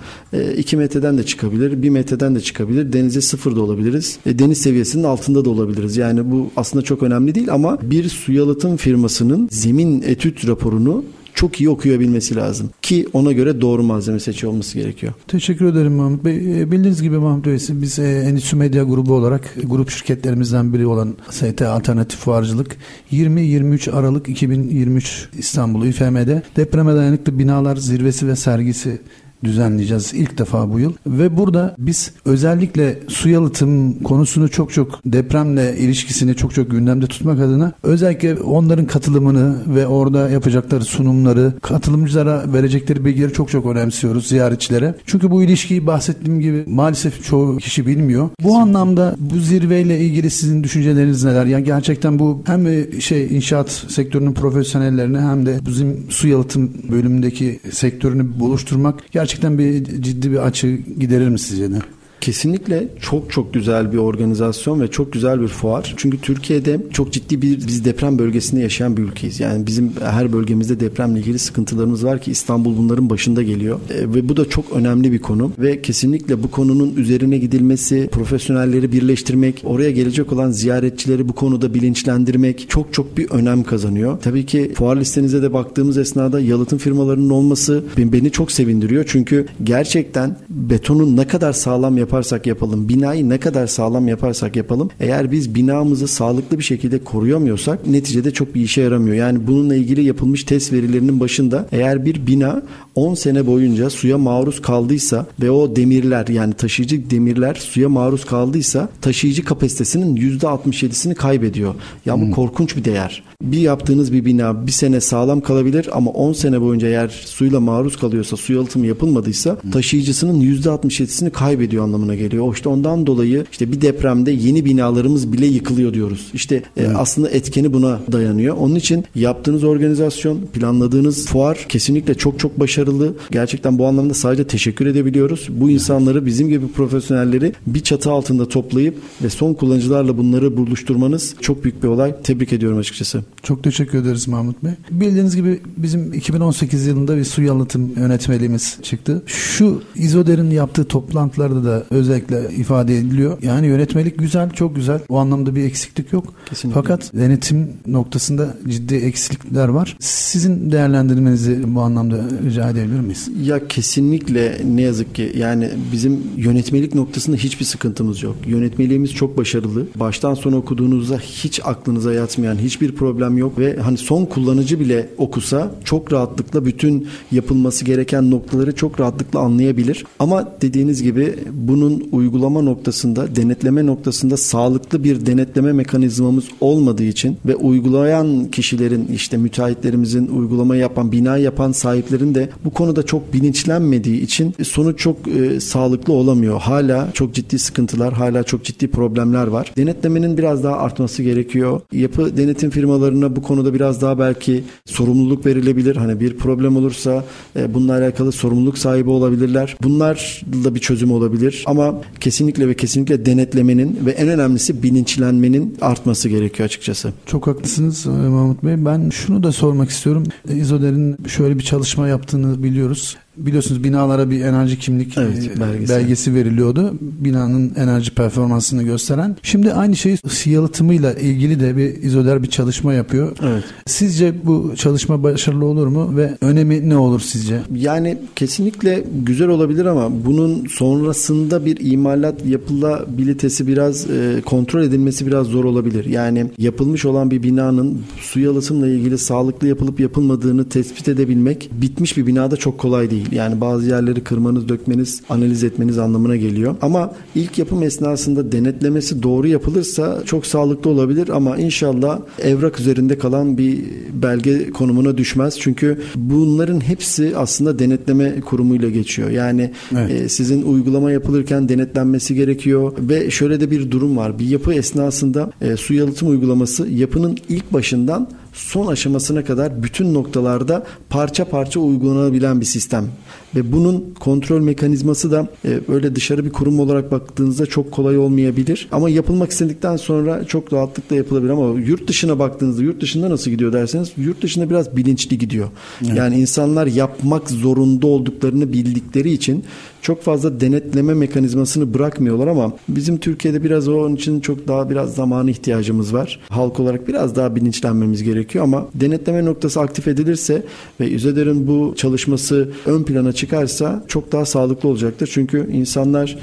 [0.57, 2.93] 2 e, metreden de çıkabilir, 1 metreden de çıkabilir.
[2.93, 4.19] Denize sıfır da olabiliriz.
[4.27, 5.97] E, deniz seviyesinin altında da olabiliriz.
[5.97, 11.05] Yani bu aslında çok önemli değil ama bir su yalıtım firmasının zemin etüt raporunu
[11.39, 12.71] çok iyi okuyabilmesi lazım.
[12.83, 15.13] Ki ona göre doğru malzeme seçiyor olması gerekiyor.
[15.29, 16.61] Teşekkür ederim Mahmut Bey.
[16.61, 21.17] E, bildiğiniz gibi Mahmut Bey biz e, Endüstri Medya grubu olarak grup şirketlerimizden biri olan
[21.31, 22.77] ST Alternatif Fuarcılık
[23.13, 29.01] 20-23 Aralık 2023 İstanbul İFM'de depreme dayanıklı binalar zirvesi ve sergisi
[29.45, 30.93] düzenleyeceğiz ilk defa bu yıl.
[31.07, 37.41] Ve burada biz özellikle su yalıtım konusunu çok çok depremle ilişkisini çok çok gündemde tutmak
[37.41, 44.95] adına özellikle onların katılımını ve orada yapacakları sunumları, katılımcılara verecekleri bilgileri çok çok önemsiyoruz ziyaretçilere.
[45.07, 48.29] Çünkü bu ilişkiyi bahsettiğim gibi maalesef çoğu kişi bilmiyor.
[48.43, 51.47] Bu anlamda bu zirveyle ilgili sizin düşünceleriniz neler?
[51.47, 52.69] Yani gerçekten bu hem
[53.01, 60.03] şey inşaat sektörünün profesyonellerini hem de bizim su yalıtım bölümündeki sektörünü buluşturmak gerçekten gerçekten bir
[60.03, 61.79] ciddi bir açı giderir mi sizce de?
[62.21, 65.95] Kesinlikle çok çok güzel bir organizasyon ve çok güzel bir fuar.
[65.97, 69.41] Çünkü Türkiye'de çok ciddi bir biz deprem bölgesinde yaşayan bir ülkeyiz.
[69.41, 73.81] Yani bizim her bölgemizde depremle ilgili sıkıntılarımız var ki İstanbul bunların başında geliyor.
[73.91, 78.93] E, ve bu da çok önemli bir konu ve kesinlikle bu konunun üzerine gidilmesi, profesyonelleri
[78.93, 84.19] birleştirmek, oraya gelecek olan ziyaretçileri bu konuda bilinçlendirmek çok çok bir önem kazanıyor.
[84.23, 89.05] Tabii ki fuar listenize de baktığımız esnada yalıtım firmalarının olması beni çok sevindiriyor.
[89.09, 94.91] Çünkü gerçekten betonun ne kadar sağlam yapar yaparsak yapalım, binayı ne kadar sağlam yaparsak yapalım,
[95.01, 99.17] eğer biz binamızı sağlıklı bir şekilde koruyamıyorsak neticede çok bir işe yaramıyor.
[99.17, 102.63] Yani bununla ilgili yapılmış test verilerinin başında eğer bir bina
[102.95, 108.89] 10 sene boyunca suya maruz kaldıysa ve o demirler yani taşıyıcı demirler suya maruz kaldıysa
[109.01, 111.75] taşıyıcı kapasitesinin %67'sini kaybediyor.
[112.07, 112.31] Ya bu hmm.
[112.31, 113.23] korkunç bir değer.
[113.43, 117.97] Bir yaptığınız bir bina bir sene sağlam kalabilir ama 10 sene boyunca eğer suyla maruz
[117.97, 119.71] kalıyorsa, su yalıtımı yapılmadıysa hmm.
[119.71, 122.49] taşıyıcısının %67'sini kaybediyor anlamına geliyor.
[122.49, 126.31] O işte ondan dolayı işte bir depremde yeni binalarımız bile yıkılıyor diyoruz.
[126.35, 128.57] İşte e, aslında etkeni buna dayanıyor.
[128.57, 133.15] Onun için yaptığınız organizasyon, planladığınız fuar kesinlikle çok çok başarılı.
[133.31, 135.49] Gerçekten bu anlamda sadece teşekkür edebiliyoruz.
[135.51, 141.65] Bu insanları bizim gibi profesyonelleri bir çatı altında toplayıp ve son kullanıcılarla bunları buluşturmanız çok
[141.65, 142.15] büyük bir olay.
[142.23, 143.25] Tebrik ediyorum açıkçası.
[143.43, 144.73] Çok teşekkür ederiz Mahmut Bey.
[144.91, 149.23] Bildiğiniz gibi bizim 2018 yılında bir su yalıtım yönetmeliğimiz çıktı.
[149.27, 153.39] Şu İzoder'in yaptığı toplantılarda da özellikle ifade ediliyor.
[153.43, 155.01] Yani yönetmelik güzel, çok güzel.
[155.09, 156.35] O anlamda bir eksiklik yok.
[156.47, 156.81] Kesinlikle.
[156.81, 159.97] Fakat denetim noktasında ciddi eksiklikler var.
[160.01, 163.29] Sizin değerlendirmenizi bu anlamda rica edebilir miyiz?
[163.43, 168.37] Ya kesinlikle ne yazık ki yani bizim yönetmelik noktasında hiçbir sıkıntımız yok.
[168.47, 169.87] Yönetmeliğimiz çok başarılı.
[169.97, 175.75] Baştan sona okuduğunuzda hiç aklınıza yatmayan hiçbir problem yok ve hani son kullanıcı bile okusa
[175.85, 180.05] çok rahatlıkla bütün yapılması gereken noktaları çok rahatlıkla anlayabilir.
[180.19, 181.35] Ama dediğiniz gibi
[181.79, 189.37] bunun uygulama noktasında, denetleme noktasında sağlıklı bir denetleme mekanizmamız olmadığı için ve uygulayan kişilerin işte
[189.37, 195.61] müteahhitlerimizin uygulama yapan, bina yapan sahiplerin de bu konuda çok bilinçlenmediği için sonuç çok e,
[195.61, 196.61] sağlıklı olamıyor.
[196.61, 199.73] Hala çok ciddi sıkıntılar, hala çok ciddi problemler var.
[199.77, 201.81] Denetlemenin biraz daha artması gerekiyor.
[201.93, 205.97] Yapı denetim firmalarına bu konuda biraz daha belki sorumluluk verilebilir.
[205.97, 207.25] Hani bir problem olursa
[207.57, 209.77] e, bununla alakalı sorumluluk sahibi olabilirler.
[209.83, 211.65] Bunlar da bir çözüm olabilir.
[211.69, 217.13] Ama kesinlikle ve kesinlikle denetlemenin ve en önemlisi bilinçlenmenin artması gerekiyor açıkçası.
[217.27, 218.85] Çok haklısınız e, Mahmut Bey.
[218.85, 220.25] Ben şunu da sormak istiyorum.
[220.49, 225.95] İzoder'in şöyle bir çalışma yaptığını biliyoruz biliyorsunuz binalara bir enerji kimlik evet, e, belgesi.
[225.95, 226.95] belgesi veriliyordu.
[227.01, 229.37] Binanın enerji performansını gösteren.
[229.43, 233.37] Şimdi aynı şey yalıtımıyla ilgili de bir izoler bir çalışma yapıyor.
[233.43, 233.65] Evet.
[233.87, 237.61] Sizce bu çalışma başarılı olur mu ve önemi ne olur sizce?
[237.75, 245.47] Yani kesinlikle güzel olabilir ama bunun sonrasında bir imalat yapılabilitesi biraz e, kontrol edilmesi biraz
[245.47, 246.05] zor olabilir.
[246.05, 252.27] Yani yapılmış olan bir binanın su yalıtımla ilgili sağlıklı yapılıp yapılmadığını tespit edebilmek bitmiş bir
[252.27, 253.28] binada çok kolay değil.
[253.33, 256.77] Yani bazı yerleri kırmanız, dökmeniz, analiz etmeniz anlamına geliyor.
[256.83, 263.59] Ama ilk yapım esnasında denetlemesi doğru yapılırsa çok sağlıklı olabilir ama inşallah evrak üzerinde kalan
[263.59, 265.61] bir belge konumuna düşmez.
[265.61, 269.31] Çünkü bunların hepsi aslında denetleme kurumuyla geçiyor.
[269.31, 270.11] Yani evet.
[270.11, 274.39] e, sizin uygulama yapılırken denetlenmesi gerekiyor ve şöyle de bir durum var.
[274.39, 280.87] Bir yapı esnasında e, su yalıtım uygulaması yapının ilk başından son aşamasına kadar bütün noktalarda
[281.11, 283.09] parça parça uygulanabilen bir sistem.
[283.57, 288.89] Ve bunun kontrol mekanizması da e, öyle dışarı bir kurum olarak baktığınızda çok kolay olmayabilir.
[288.93, 291.51] Ama yapılmak istedikten sonra çok rahatlıkla yapılabilir.
[291.51, 295.69] Ama yurt dışına baktığınızda yurt dışında nasıl gidiyor derseniz yurt dışında biraz bilinçli gidiyor.
[296.07, 296.17] Evet.
[296.17, 299.65] Yani insanlar yapmak zorunda olduklarını bildikleri için
[300.03, 305.51] çok fazla denetleme mekanizmasını bırakmıyorlar ama bizim Türkiye'de biraz onun için çok daha biraz zamanı
[305.51, 306.41] ihtiyacımız var.
[306.49, 310.63] Halk olarak biraz daha bilinçlenmemiz gerekiyor ama denetleme noktası aktif edilirse
[311.01, 315.31] ve Üzeder'in bu çalışması ön plana çıkarsa çok daha sağlıklı olacaktır.
[315.33, 316.39] Çünkü insanlar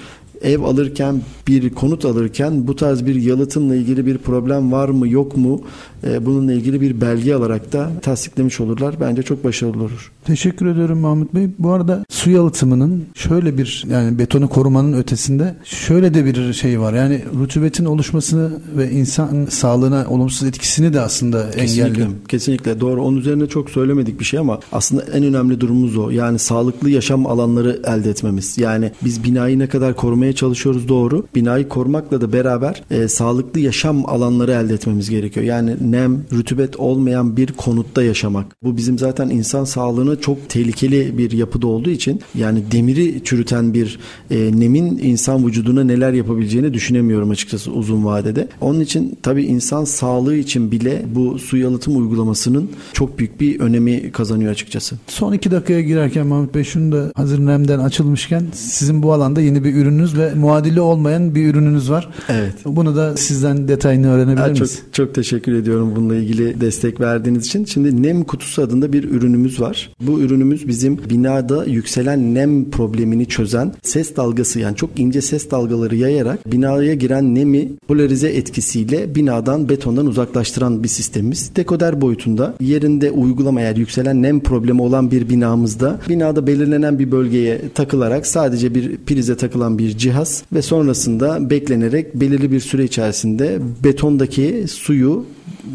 [0.45, 5.37] ev alırken bir konut alırken bu tarz bir yalıtımla ilgili bir problem var mı yok
[5.37, 5.61] mu
[6.07, 8.95] e, bununla ilgili bir belge alarak da tasdiklemiş olurlar.
[8.99, 10.11] Bence çok başarılı olur.
[10.25, 11.47] Teşekkür ediyorum Mahmut Bey.
[11.59, 16.93] Bu arada su yalıtımının şöyle bir yani betonu korumanın ötesinde şöyle de bir şey var.
[16.93, 22.07] Yani rutubetin oluşmasını ve insan sağlığına olumsuz etkisini de aslında kesinlikle, engelliyor.
[22.27, 23.03] Kesinlikle doğru.
[23.03, 26.09] Onun üzerine çok söylemedik bir şey ama aslında en önemli durumumuz o.
[26.09, 28.57] Yani sağlıklı yaşam alanları elde etmemiz.
[28.57, 31.25] Yani biz binayı ne kadar korumaya çalışıyoruz doğru.
[31.35, 35.45] Binayı korumakla da beraber e, sağlıklı yaşam alanları elde etmemiz gerekiyor.
[35.45, 38.45] Yani nem, rütubet olmayan bir konutta yaşamak.
[38.63, 43.99] Bu bizim zaten insan sağlığına çok tehlikeli bir yapıda olduğu için yani demiri çürüten bir
[44.31, 48.47] e, nemin insan vücuduna neler yapabileceğini düşünemiyorum açıkçası uzun vadede.
[48.61, 54.11] Onun için tabii insan sağlığı için bile bu su yalıtım uygulamasının çok büyük bir önemi
[54.11, 54.95] kazanıyor açıkçası.
[55.07, 59.63] Son iki dakikaya girerken Mahmut Bey şunu da hazır nemden açılmışken sizin bu alanda yeni
[59.63, 62.09] bir ürününüz ve muadili olmayan bir ürününüz var.
[62.29, 62.53] Evet.
[62.65, 64.75] Bunu da sizden detayını öğrenebilir ha, miyiz?
[64.75, 67.65] Çok, çok teşekkür ediyorum bununla ilgili destek verdiğiniz için.
[67.65, 69.89] Şimdi nem kutusu adında bir ürünümüz var.
[70.01, 75.95] Bu ürünümüz bizim binada yükselen nem problemini çözen ses dalgası yani çok ince ses dalgaları
[75.95, 81.55] yayarak binaya giren nemi polarize etkisiyle binadan betondan uzaklaştıran bir sistemimiz.
[81.55, 87.61] Dekoder boyutunda yerinde uygulama eğer yükselen nem problemi olan bir binamızda binada belirlenen bir bölgeye
[87.73, 94.65] takılarak sadece bir prize takılan bir cihaz ve sonrasında beklenerek belirli bir süre içerisinde betondaki
[94.67, 95.25] suyu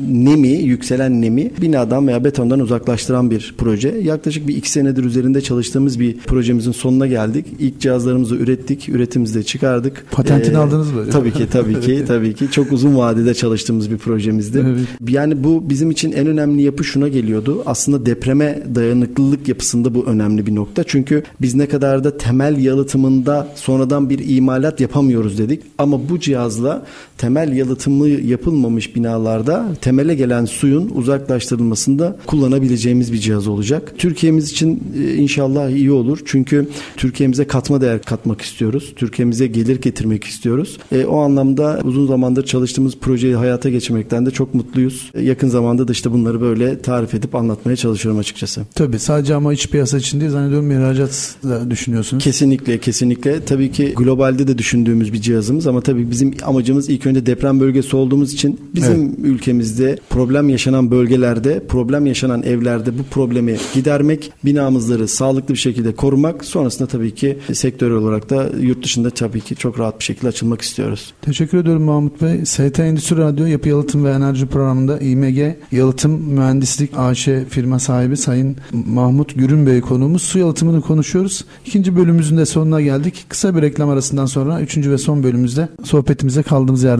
[0.09, 3.88] nemi, yükselen nemi binadan veya betondan uzaklaştıran bir proje.
[3.88, 7.46] Yaklaşık bir iki senedir üzerinde çalıştığımız bir projemizin sonuna geldik.
[7.59, 10.04] İlk cihazlarımızı ürettik, üretimimizi de çıkardık.
[10.11, 11.11] Patentini ee, aldınız mı?
[11.12, 12.50] Tabii ki, tabii ki, tabii ki.
[12.50, 14.64] Çok uzun vadede çalıştığımız bir projemizdi.
[14.66, 14.80] Evet.
[15.09, 17.62] Yani bu bizim için en önemli yapı şuna geliyordu.
[17.66, 20.85] Aslında depreme dayanıklılık yapısında bu önemli bir nokta.
[20.85, 25.62] Çünkü biz ne kadar da temel yalıtımında sonradan bir imalat yapamıyoruz dedik.
[25.78, 26.87] Ama bu cihazla
[27.20, 33.92] temel yalıtımı yapılmamış binalarda temele gelen suyun uzaklaştırılmasında kullanabileceğimiz bir cihaz olacak.
[33.98, 36.18] Türkiye'miz için e, inşallah iyi olur.
[36.24, 38.92] Çünkü Türkiye'mize katma değer katmak istiyoruz.
[38.96, 40.78] Türkiye'mize gelir getirmek istiyoruz.
[40.92, 45.11] E, o anlamda uzun zamandır çalıştığımız projeyi hayata geçirmekten de çok mutluyuz.
[45.14, 48.62] E, yakın zamanda da işte bunları böyle tarif edip anlatmaya çalışıyorum açıkçası.
[48.74, 52.24] Tabii sadece ama iç piyasa için değil zannediyorum ihracat da düşünüyorsunuz.
[52.24, 53.44] Kesinlikle kesinlikle.
[53.44, 57.96] Tabii ki globalde de düşündüğümüz bir cihazımız ama tabii bizim amacımız ilk önce deprem bölgesi
[57.96, 59.18] olduğumuz için bizim evet.
[59.18, 65.94] ülkemiz ülkemizde problem yaşanan bölgelerde, problem yaşanan evlerde bu problemi gidermek, binamızları sağlıklı bir şekilde
[65.94, 66.44] korumak.
[66.44, 70.62] Sonrasında tabii ki sektör olarak da yurt dışında tabii ki çok rahat bir şekilde açılmak
[70.62, 71.12] istiyoruz.
[71.23, 72.46] Teşekkür ediyorum Mahmut Bey.
[72.46, 78.57] ST Endüstri Radyo Yapı Yalıtım ve Enerji programında İMG Yalıtım Mühendislik AŞ firma sahibi Sayın
[78.73, 80.23] Mahmut Gürün Bey konuğumuz.
[80.23, 81.44] Su yalıtımını konuşuyoruz.
[81.66, 83.25] İkinci bölümümüzün de sonuna geldik.
[83.29, 86.99] Kısa bir reklam arasından sonra üçüncü ve son bölümümüzde sohbetimize kaldığımız yerden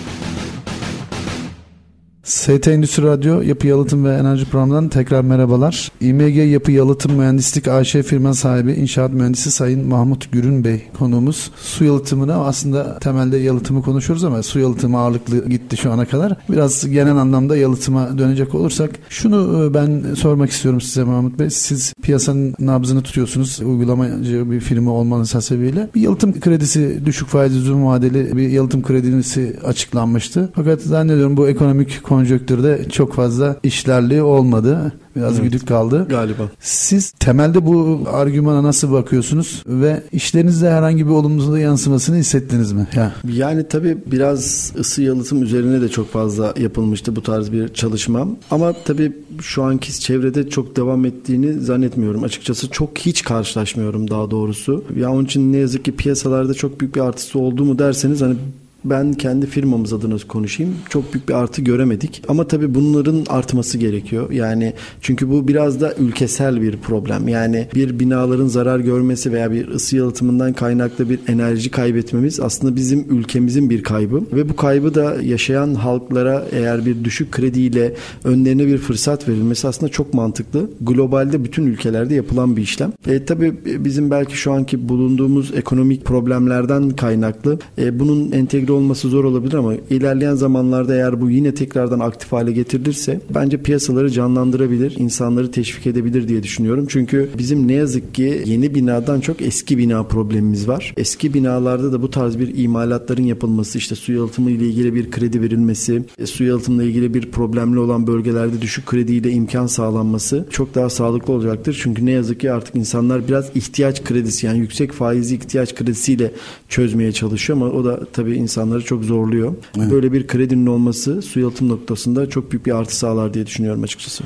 [2.31, 5.91] ST Endüstri Radyo Yapı Yalıtım ve Enerji Programı'ndan tekrar merhabalar.
[6.01, 11.51] İMG Yapı Yalıtım Mühendislik AŞ firma sahibi İnşaat Mühendisi Sayın Mahmut Gürün Bey konuğumuz.
[11.61, 16.37] Su yalıtımını aslında temelde yalıtımı konuşuyoruz ama su yalıtımı ağırlıklı gitti şu ana kadar.
[16.49, 21.49] Biraz genel anlamda yalıtıma dönecek olursak şunu e, ben sormak istiyorum size Mahmut Bey.
[21.49, 23.59] Siz piyasanın nabzını tutuyorsunuz.
[23.59, 25.89] Uygulamacı bir firma olmanız hasebiyle.
[25.95, 30.51] Bir yalıtım kredisi düşük faizli uzun vadeli bir yalıtım kredisi açıklanmıştı.
[30.55, 34.93] Fakat zannediyorum bu ekonomik konjonktürde çok fazla işlerli olmadı.
[35.15, 35.43] Biraz evet.
[35.43, 36.05] güdük kaldı.
[36.09, 36.43] Galiba.
[36.59, 42.87] Siz temelde bu argümana nasıl bakıyorsunuz ve işlerinizde herhangi bir olumsuz yansımasını hissettiniz mi?
[42.95, 43.13] Ya.
[43.33, 48.27] Yani tabii biraz ısı yalıtım üzerine de çok fazla yapılmıştı bu tarz bir çalışma.
[48.51, 52.23] Ama tabii şu anki çevrede çok devam ettiğini zannetmiyorum.
[52.23, 54.83] Açıkçası çok hiç karşılaşmıyorum daha doğrusu.
[54.97, 58.35] Ya onun için ne yazık ki piyasalarda çok büyük bir artısı oldu mu derseniz hani
[58.85, 60.75] ben kendi firmamız adına konuşayım.
[60.89, 62.23] Çok büyük bir artı göremedik.
[62.27, 64.31] Ama tabii bunların artması gerekiyor.
[64.31, 67.27] Yani çünkü bu biraz da ülkesel bir problem.
[67.27, 73.05] Yani bir binaların zarar görmesi veya bir ısı yalıtımından kaynaklı bir enerji kaybetmemiz aslında bizim
[73.09, 74.23] ülkemizin bir kaybı.
[74.33, 79.91] Ve bu kaybı da yaşayan halklara eğer bir düşük krediyle önlerine bir fırsat verilmesi aslında
[79.91, 80.69] çok mantıklı.
[80.81, 82.93] Globalde bütün ülkelerde yapılan bir işlem.
[83.07, 89.09] E, tabii bizim belki şu anki bulunduğumuz ekonomik problemlerden kaynaklı e, bunun entegre entegre olması
[89.09, 94.95] zor olabilir ama ilerleyen zamanlarda eğer bu yine tekrardan aktif hale getirilirse bence piyasaları canlandırabilir,
[94.97, 96.85] insanları teşvik edebilir diye düşünüyorum.
[96.89, 100.93] Çünkü bizim ne yazık ki yeni binadan çok eski bina problemimiz var.
[100.97, 105.41] Eski binalarda da bu tarz bir imalatların yapılması, işte su yalıtımı ile ilgili bir kredi
[105.41, 110.89] verilmesi, e, su yalıtımla ilgili bir problemli olan bölgelerde düşük krediyle imkan sağlanması çok daha
[110.89, 111.79] sağlıklı olacaktır.
[111.83, 116.31] Çünkü ne yazık ki artık insanlar biraz ihtiyaç kredisi yani yüksek faizli ihtiyaç kredisiyle
[116.69, 119.53] çözmeye çalışıyor ama o da tabii insan insanları çok zorluyor.
[119.77, 119.91] Evet.
[119.91, 124.23] Böyle bir kredinin olması su yalıtım noktasında çok büyük bir artı sağlar diye düşünüyorum açıkçası.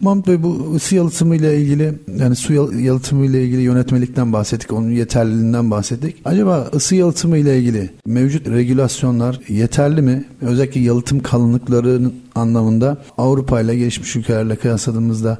[0.00, 4.72] Mahmut Bey bu ısı yalıtımı ile ilgili yani su yalıtımı ile ilgili yönetmelikten bahsettik.
[4.72, 6.16] Onun yeterliliğinden bahsettik.
[6.24, 10.24] Acaba ısı yalıtımı ile ilgili mevcut regülasyonlar yeterli mi?
[10.40, 15.38] Özellikle yalıtım kalınlıklarının anlamında Avrupa ile gelişmiş ülkelerle kıyasladığımızda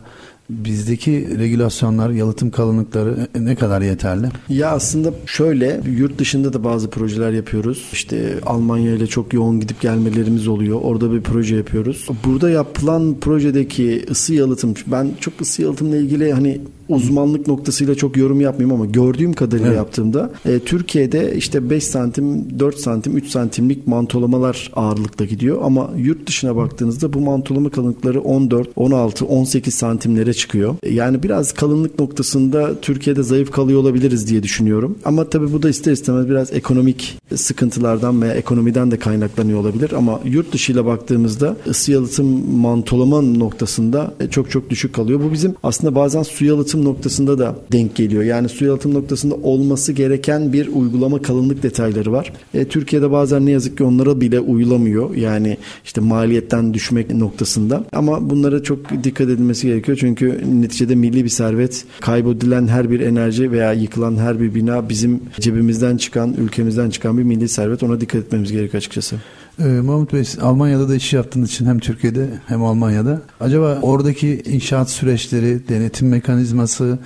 [0.51, 4.27] bizdeki regülasyonlar, yalıtım kalınlıkları ne kadar yeterli?
[4.49, 7.89] Ya aslında şöyle yurt dışında da bazı projeler yapıyoruz.
[7.93, 10.81] İşte Almanya ile çok yoğun gidip gelmelerimiz oluyor.
[10.83, 12.07] Orada bir proje yapıyoruz.
[12.25, 18.41] Burada yapılan projedeki ısı yalıtım ben çok ısı yalıtımla ilgili hani uzmanlık noktasıyla çok yorum
[18.41, 19.77] yapmayayım ama gördüğüm kadarıyla evet.
[19.77, 26.27] yaptığımda e, Türkiye'de işte 5 santim, 4 santim, 3 santimlik mantolamalar ağırlıkta gidiyor ama yurt
[26.27, 30.74] dışına baktığınızda bu mantolama kalınlıkları 14, 16, 18 santimlere çıkıyor.
[30.87, 34.98] Yani biraz kalınlık noktasında Türkiye'de zayıf kalıyor olabiliriz diye düşünüyorum.
[35.05, 40.20] Ama tabii bu da ister istemez biraz ekonomik sıkıntılardan veya ekonomiden de kaynaklanıyor olabilir ama
[40.24, 45.20] yurt dışıyla baktığımızda ısı yalıtım mantolama noktasında e, çok çok düşük kalıyor.
[45.20, 48.22] Bu bizim aslında bazen su yalıtım noktasında da denk geliyor.
[48.22, 52.33] Yani su yalıtım noktasında olması gereken bir uygulama kalınlık detayları var.
[52.55, 55.14] E, Türkiye'de bazen ne yazık ki onlara bile uyulamıyor.
[55.14, 57.85] Yani işte maliyetten düşmek noktasında.
[57.92, 59.98] Ama bunlara çok dikkat edilmesi gerekiyor.
[60.01, 65.21] Çünkü neticede milli bir servet kaybedilen her bir enerji veya yıkılan her bir bina bizim
[65.41, 67.83] cebimizden çıkan, ülkemizden çıkan bir milli servet.
[67.83, 69.17] Ona dikkat etmemiz gerekiyor açıkçası.
[69.59, 74.91] Ee, Mahmut Bey Almanya'da da iş yaptığınız için hem Türkiye'de hem Almanya'da acaba oradaki inşaat
[74.91, 76.99] süreçleri, denetim mekanizması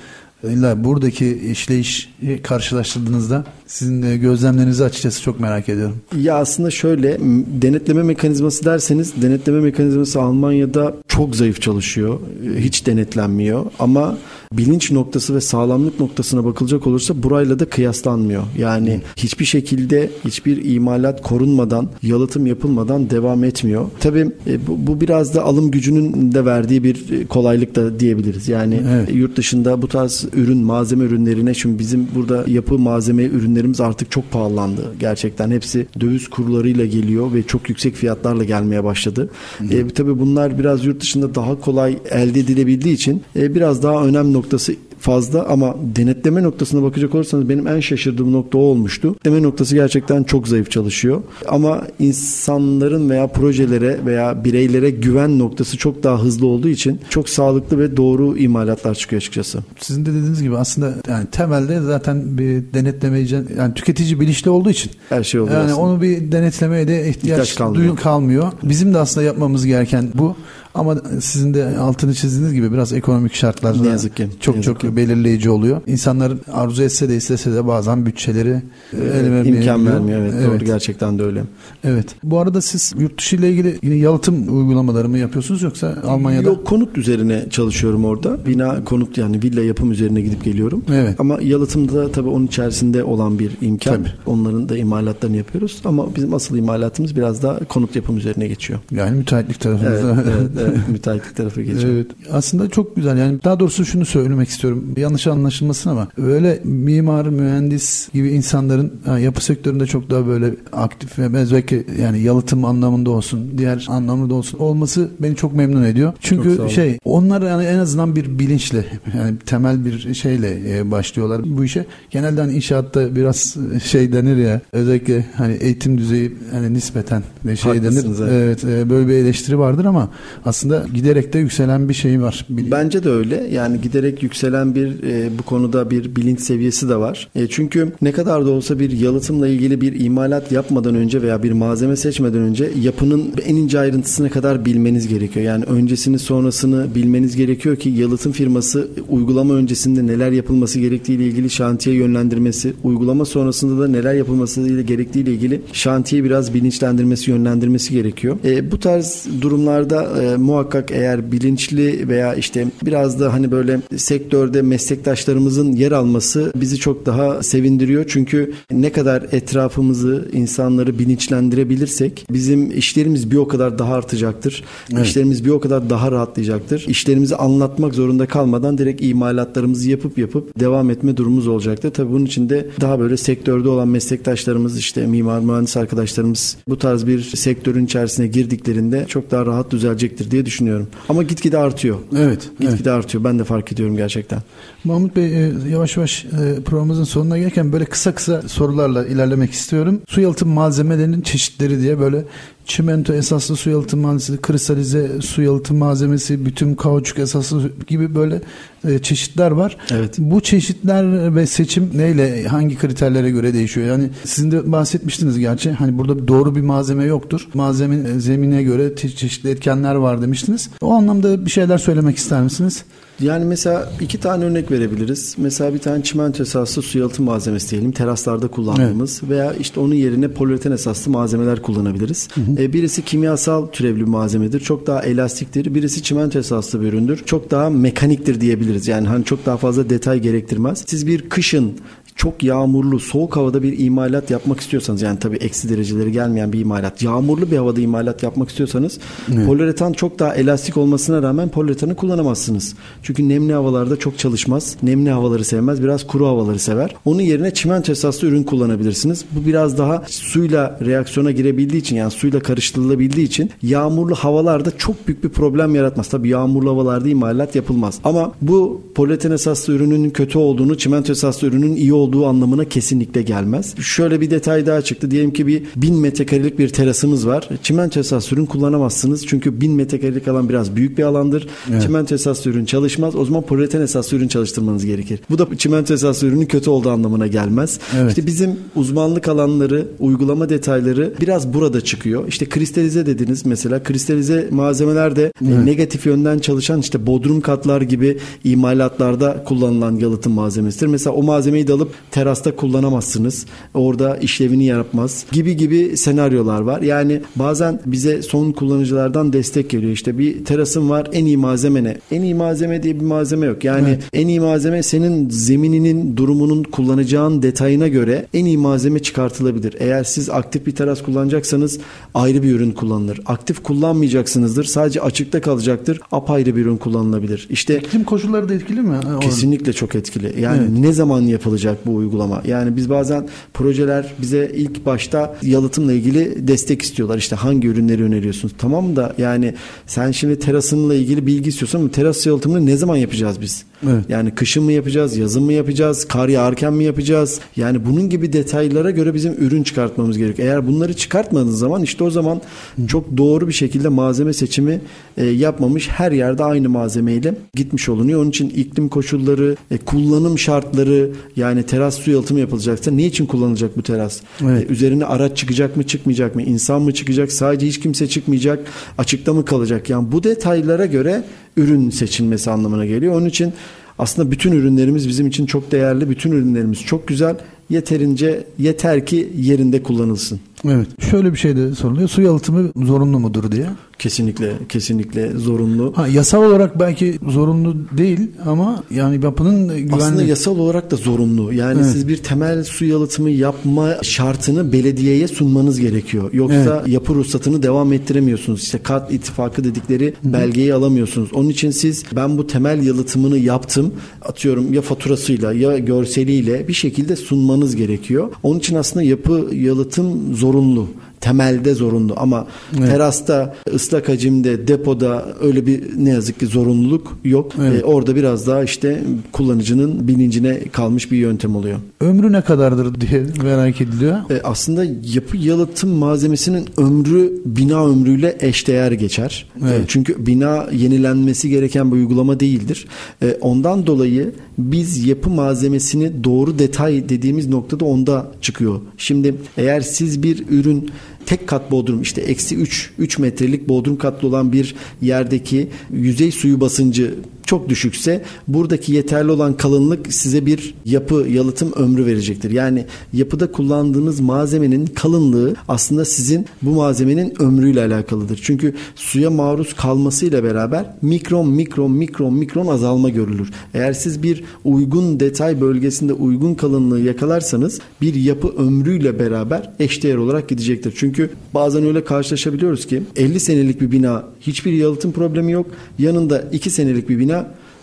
[0.44, 5.96] illa buradaki işleyiş karşılaştırdığınızda sizin gözlemlerinizi açıkçası çok merak ediyorum.
[6.16, 7.18] Ya aslında şöyle
[7.62, 12.20] denetleme mekanizması derseniz denetleme mekanizması Almanya'da çok zayıf çalışıyor.
[12.56, 14.18] Hiç denetlenmiyor ama
[14.52, 18.42] bilinç noktası ve sağlamlık noktasına bakılacak olursa burayla da kıyaslanmıyor.
[18.58, 23.86] Yani hiçbir şekilde hiçbir imalat korunmadan, yalıtım yapılmadan devam etmiyor.
[24.00, 28.48] Tabii e, bu, bu biraz da alım gücünün de verdiği bir kolaylık da diyebiliriz.
[28.48, 29.08] Yani evet.
[29.14, 34.30] yurt dışında bu tarz ürün, malzeme ürünlerine şimdi bizim burada yapı malzeme ürünlerimiz artık çok
[34.30, 34.94] pahalandı.
[35.00, 39.30] Gerçekten hepsi döviz kurlarıyla geliyor ve çok yüksek fiyatlarla gelmeye başladı.
[39.70, 44.32] E, tabii bunlar biraz yurt dışında daha kolay elde edilebildiği için e, biraz daha önemli
[44.32, 49.08] noktası fazla ama denetleme noktasına bakacak olursanız benim en şaşırdığım nokta o olmuştu.
[49.24, 51.22] Denetleme noktası gerçekten çok zayıf çalışıyor.
[51.48, 57.78] Ama insanların veya projelere veya bireylere güven noktası çok daha hızlı olduğu için çok sağlıklı
[57.78, 59.58] ve doğru imalatlar çıkıyor açıkçası.
[59.80, 64.92] Sizin de dediğiniz gibi aslında yani temelde zaten bir denetlemeyi yani tüketici bilinçli olduğu için
[65.08, 65.56] her şey oluyor.
[65.56, 65.86] Yani aslında.
[65.86, 67.96] onu bir denetlemeye de ihtiyaç, ihtiyaç kalmıyor.
[67.96, 68.52] kalmıyor.
[68.62, 70.36] Bizim de aslında yapmamız gereken bu.
[70.74, 74.80] Ama sizin de altını çizdiğiniz gibi biraz ekonomik şartlar ne yazık ki çok yazık çok
[74.80, 74.96] ki.
[74.96, 75.80] belirleyici oluyor.
[75.86, 80.20] İnsanlar arzu etse de istese de bazen bütçeleri evet, imkan vermiyor.
[80.20, 81.42] Evet, evet, doğru gerçekten de öyle.
[81.84, 82.06] Evet.
[82.22, 86.46] Bu arada siz yurt dışı ile ilgili yine yalıtım uygulamaları mı yapıyorsunuz yoksa Almanya'da?
[86.46, 88.46] Yok konut üzerine çalışıyorum orada.
[88.46, 90.84] Bina konut yani villa yapım üzerine gidip geliyorum.
[90.92, 91.20] Evet.
[91.20, 93.94] Ama yalıtımda tabii onun içerisinde olan bir imkan.
[93.94, 94.12] Tabii.
[94.26, 95.82] Onların da imalatlarını yapıyoruz.
[95.84, 98.80] Ama bizim asıl imalatımız biraz daha konut yapım üzerine geçiyor.
[98.90, 100.12] Yani müteahhitlik tarafınızda.
[100.12, 101.94] Evet, evet, evet müteahhitlik tarafı geçiyor.
[101.94, 102.06] Evet.
[102.32, 103.18] Aslında çok güzel.
[103.18, 104.94] Yani daha doğrusu şunu söylemek istiyorum.
[104.96, 111.18] Yanlış anlaşılmasın ama öyle mimar, mühendis gibi insanların ha, yapı sektöründe çok daha böyle aktif
[111.18, 116.12] ve belki yani yalıtım anlamında olsun, diğer anlamında olsun olması beni çok memnun ediyor.
[116.20, 118.84] Çünkü şey onlar yani en azından bir bilinçle
[119.16, 121.86] yani temel bir şeyle e, başlıyorlar bu işe.
[122.10, 127.22] Genelde hani inşaatta biraz şey denir ya özellikle hani eğitim düzeyi hani nispeten
[127.54, 128.30] şey Haklısınız, denir.
[128.32, 128.64] Evet.
[128.64, 130.10] e, böyle bir eleştiri vardır ama
[130.52, 132.46] aslında giderek de yükselen bir şey var.
[132.48, 133.48] Bence de öyle.
[133.52, 137.28] Yani giderek yükselen bir e, bu konuda bir bilinç seviyesi de var.
[137.34, 141.52] E, çünkü ne kadar da olsa bir yalıtımla ilgili bir imalat yapmadan önce veya bir
[141.52, 145.46] malzeme seçmeden önce yapının en ince ayrıntısına kadar bilmeniz gerekiyor.
[145.46, 151.50] Yani öncesini sonrasını bilmeniz gerekiyor ki yalıtım firması uygulama öncesinde neler yapılması gerektiği ile ilgili
[151.50, 157.92] şantiye yönlendirmesi, uygulama sonrasında da neler yapılması ile gerektiği ile ilgili şantiye biraz bilinçlendirmesi, yönlendirmesi
[157.92, 158.36] gerekiyor.
[158.44, 164.62] E, bu tarz durumlarda e, muhakkak eğer bilinçli veya işte biraz da hani böyle sektörde
[164.62, 168.04] meslektaşlarımızın yer alması bizi çok daha sevindiriyor.
[168.08, 174.64] Çünkü ne kadar etrafımızı, insanları bilinçlendirebilirsek bizim işlerimiz bir o kadar daha artacaktır.
[174.92, 175.06] Evet.
[175.06, 176.84] İşlerimiz bir o kadar daha rahatlayacaktır.
[176.88, 181.90] İşlerimizi anlatmak zorunda kalmadan direkt imalatlarımızı yapıp yapıp devam etme durumumuz olacaktır.
[181.90, 187.06] Tabii bunun için de daha böyle sektörde olan meslektaşlarımız işte mimar mühendis arkadaşlarımız bu tarz
[187.06, 190.88] bir sektörün içerisine girdiklerinde çok daha rahat düzelecektir diye düşünüyorum.
[191.08, 191.98] Ama gitgide artıyor.
[192.16, 192.50] Evet.
[192.60, 192.86] Gitgide evet.
[192.86, 193.24] artıyor.
[193.24, 194.42] Ben de fark ediyorum gerçekten.
[194.84, 200.00] Mahmut Bey e, yavaş yavaş e, programımızın sonuna gelirken böyle kısa kısa sorularla ilerlemek istiyorum.
[200.08, 202.24] Su yalıtım malzemelerinin çeşitleri diye böyle
[202.66, 208.40] çimento esaslı su yalıtım malzemesi, kristalize su yalıtım malzemesi, bütün kauçuk esaslı gibi böyle
[208.88, 209.76] e, çeşitler var.
[209.90, 210.14] Evet.
[210.18, 213.86] Bu çeşitler ve seçim neyle, hangi kriterlere göre değişiyor?
[213.86, 215.72] Yani sizin de bahsetmiştiniz gerçi.
[215.72, 217.48] Hani burada doğru bir malzeme yoktur.
[217.54, 220.70] Malzemenin zemine göre çeşitli etkenler var demiştiniz.
[220.80, 222.84] O anlamda bir şeyler söylemek ister misiniz?
[223.20, 225.34] Yani mesela iki tane örnek verebiliriz.
[225.38, 227.92] Mesela bir tane çimento esaslı su yalıtım malzemesi diyelim.
[227.92, 229.30] Teraslarda kullandığımız evet.
[229.30, 232.28] veya işte onun yerine poliüretan esaslı malzemeler kullanabiliriz.
[232.34, 232.62] Hı hı.
[232.62, 234.60] E, birisi kimyasal türevli bir malzemedir.
[234.60, 235.74] Çok daha elastiktir.
[235.74, 237.22] Birisi çimento esaslı bir üründür.
[237.26, 238.88] Çok daha mekaniktir diyebiliriz.
[238.88, 240.84] Yani hani çok daha fazla detay gerektirmez.
[240.86, 241.72] Siz bir kışın
[242.16, 247.02] çok yağmurlu, soğuk havada bir imalat yapmak istiyorsanız yani tabii eksi dereceleri gelmeyen bir imalat,
[247.02, 248.98] yağmurlu bir havada imalat yapmak istiyorsanız
[249.34, 249.46] evet.
[249.46, 252.74] poliüretan çok daha elastik olmasına rağmen poliüretanı kullanamazsınız.
[253.02, 254.76] Çünkü nemli havalarda çok çalışmaz.
[254.82, 255.82] Nemli havaları sevmez.
[255.82, 256.94] Biraz kuru havaları sever.
[257.04, 259.24] Onun yerine çimento esaslı ürün kullanabilirsiniz.
[259.32, 265.24] Bu biraz daha suyla reaksiyona girebildiği için yani suyla karıştırılabildiği için yağmurlu havalarda çok büyük
[265.24, 266.08] bir problem yaratmaz.
[266.08, 267.98] Tabii yağmurlu havalarda imalat yapılmaz.
[268.04, 273.74] Ama bu poliüretan esaslı ürünün kötü olduğunu, çimento esaslı ürünün iyi olduğu anlamına kesinlikle gelmez.
[273.80, 275.10] Şöyle bir detay daha çıktı.
[275.10, 277.48] Diyelim ki bir 1000 metrekarelik bir terasımız var.
[277.62, 279.26] Çimento esaslı ürün kullanamazsınız.
[279.26, 281.48] Çünkü 1000 metrekarelik alan biraz büyük bir alandır.
[281.70, 281.82] Evet.
[281.82, 283.16] Çimento esaslı ürün çalışmaz.
[283.16, 285.20] O zaman poliüretan esaslı ürün çalıştırmanız gerekir.
[285.30, 287.80] Bu da çimento esaslı ürünün kötü olduğu anlamına gelmez.
[287.96, 288.08] Evet.
[288.08, 292.28] İşte bizim uzmanlık alanları, uygulama detayları biraz burada çıkıyor.
[292.28, 293.82] İşte kristalize dediniz mesela.
[293.82, 295.64] Kristalize malzemeler de evet.
[295.64, 300.86] negatif yönden çalışan işte bodrum katlar gibi imalatlarda kullanılan yalıtım malzemesidir.
[300.86, 303.46] Mesela o malzemeyi de alıp terasta kullanamazsınız.
[303.74, 305.24] Orada işlevini yapmaz.
[305.32, 306.82] Gibi gibi senaryolar var.
[306.82, 309.92] Yani bazen bize son kullanıcılardan destek geliyor.
[309.92, 311.96] İşte bir terasın var en iyi malzeme ne?
[312.10, 313.64] En iyi malzeme diye bir malzeme yok.
[313.64, 314.02] Yani evet.
[314.12, 319.76] en iyi malzeme senin zemininin durumunun kullanacağın detayına göre en iyi malzeme çıkartılabilir.
[319.78, 321.78] Eğer siz aktif bir teras kullanacaksanız
[322.14, 323.20] ayrı bir ürün kullanılır.
[323.26, 324.64] Aktif kullanmayacaksınızdır.
[324.64, 326.00] Sadece açıkta kalacaktır.
[326.12, 327.46] Apayrı bir ürün kullanılabilir.
[327.50, 328.96] İşte iklim koşulları da etkili mi?
[329.20, 330.40] Kesinlikle çok etkili.
[330.40, 330.78] Yani evet.
[330.78, 332.42] ne zaman yapılacak bu uygulama?
[332.46, 337.18] Yani biz bazen projeler bize ilk başta yalıtımla ilgili destek istiyorlar.
[337.18, 338.54] İşte hangi ürünleri öneriyorsunuz?
[338.58, 339.54] Tamam da yani
[339.86, 343.64] sen şimdi terasınla ilgili bilgi istiyorsan ama teras yalıtımını ne zaman yapacağız biz?
[343.90, 344.04] Evet.
[344.08, 347.40] Yani kışın mı yapacağız, yazın mı yapacağız, kar yağarken mi yapacağız?
[347.56, 350.48] Yani bunun gibi detaylara göre bizim ürün çıkartmamız gerekiyor.
[350.48, 352.40] Eğer bunları çıkartmadığınız zaman işte o zaman
[352.88, 354.80] çok doğru bir şekilde malzeme seçimi
[355.16, 358.20] e, yapmamış her yerde aynı malzemeyle gitmiş olunuyor.
[358.20, 363.76] Onun için iklim koşulları, e, kullanım şartları yani teras su yalıtımı yapılacaksa ne için kullanılacak
[363.76, 364.20] bu teras?
[364.42, 364.70] Evet.
[364.70, 366.42] E, üzerine araç çıkacak mı, çıkmayacak mı?
[366.42, 367.32] İnsan mı çıkacak?
[367.32, 368.66] Sadece hiç kimse çıkmayacak?
[368.98, 369.90] Açıkta mı kalacak?
[369.90, 371.24] Yani bu detaylara göre
[371.56, 373.14] ürün seçilmesi anlamına geliyor.
[373.14, 373.52] Onun için
[373.98, 376.10] aslında bütün ürünlerimiz bizim için çok değerli.
[376.10, 377.36] Bütün ürünlerimiz çok güzel.
[377.70, 380.40] Yeterince yeter ki yerinde kullanılsın.
[380.64, 380.86] Evet.
[381.10, 382.08] Şöyle bir şey de soruluyor.
[382.08, 383.66] Su yalıtımı zorunlu mudur diye.
[384.02, 385.92] Kesinlikle, kesinlikle zorunlu.
[385.96, 389.94] Ha, yasal olarak belki zorunlu değil ama yani yapının güvenli.
[389.94, 391.52] Aslında yasal olarak da zorunlu.
[391.52, 391.90] Yani evet.
[391.92, 396.30] siz bir temel su yalıtımı yapma şartını belediyeye sunmanız gerekiyor.
[396.32, 396.88] Yoksa evet.
[396.88, 398.62] yapı ruhsatını devam ettiremiyorsunuz.
[398.62, 400.32] İşte kat ittifakı dedikleri Hı.
[400.32, 401.32] belgeyi alamıyorsunuz.
[401.32, 403.94] Onun için siz ben bu temel yalıtımını yaptım.
[404.22, 408.28] Atıyorum ya faturasıyla ya görseliyle bir şekilde sunmanız gerekiyor.
[408.42, 410.88] Onun için aslında yapı yalıtım zorunlu
[411.22, 412.46] temelde zorunlu ama
[412.78, 412.88] evet.
[412.88, 417.52] terasta ıslak hacimde depoda öyle bir ne yazık ki zorunluluk yok.
[417.60, 417.82] Evet.
[417.82, 419.02] Ee, orada biraz daha işte
[419.32, 421.78] kullanıcının bilincine kalmış bir yöntem oluyor.
[422.00, 424.16] Ömrü ne kadardır diye merak ediliyor.
[424.30, 429.46] Ee, aslında yapı yalıtım malzemesinin ömrü bina ömrüyle eşdeğer geçer.
[429.62, 429.80] Evet.
[429.80, 432.86] Ee, çünkü bina yenilenmesi gereken bir uygulama değildir.
[433.22, 438.80] Ee, ondan dolayı biz yapı malzemesini doğru detay dediğimiz noktada onda çıkıyor.
[438.96, 440.90] Şimdi eğer siz bir ürün
[441.26, 446.60] tek kat bodrum işte eksi 3 3 metrelik bodrum katlı olan bir yerdeki yüzey suyu
[446.60, 447.14] basıncı
[447.52, 452.50] çok düşükse buradaki yeterli olan kalınlık size bir yapı yalıtım ömrü verecektir.
[452.50, 458.40] Yani yapıda kullandığınız malzemenin kalınlığı aslında sizin bu malzemenin ömrüyle alakalıdır.
[458.42, 463.50] Çünkü suya maruz kalmasıyla beraber mikron mikron mikron mikron azalma görülür.
[463.74, 470.48] Eğer siz bir uygun detay bölgesinde uygun kalınlığı yakalarsanız bir yapı ömrüyle beraber eşdeğer olarak
[470.48, 470.94] gidecektir.
[470.96, 475.66] Çünkü bazen öyle karşılaşabiliyoruz ki 50 senelik bir bina hiçbir yalıtım problemi yok.
[475.98, 477.41] Yanında 2 senelik bir bina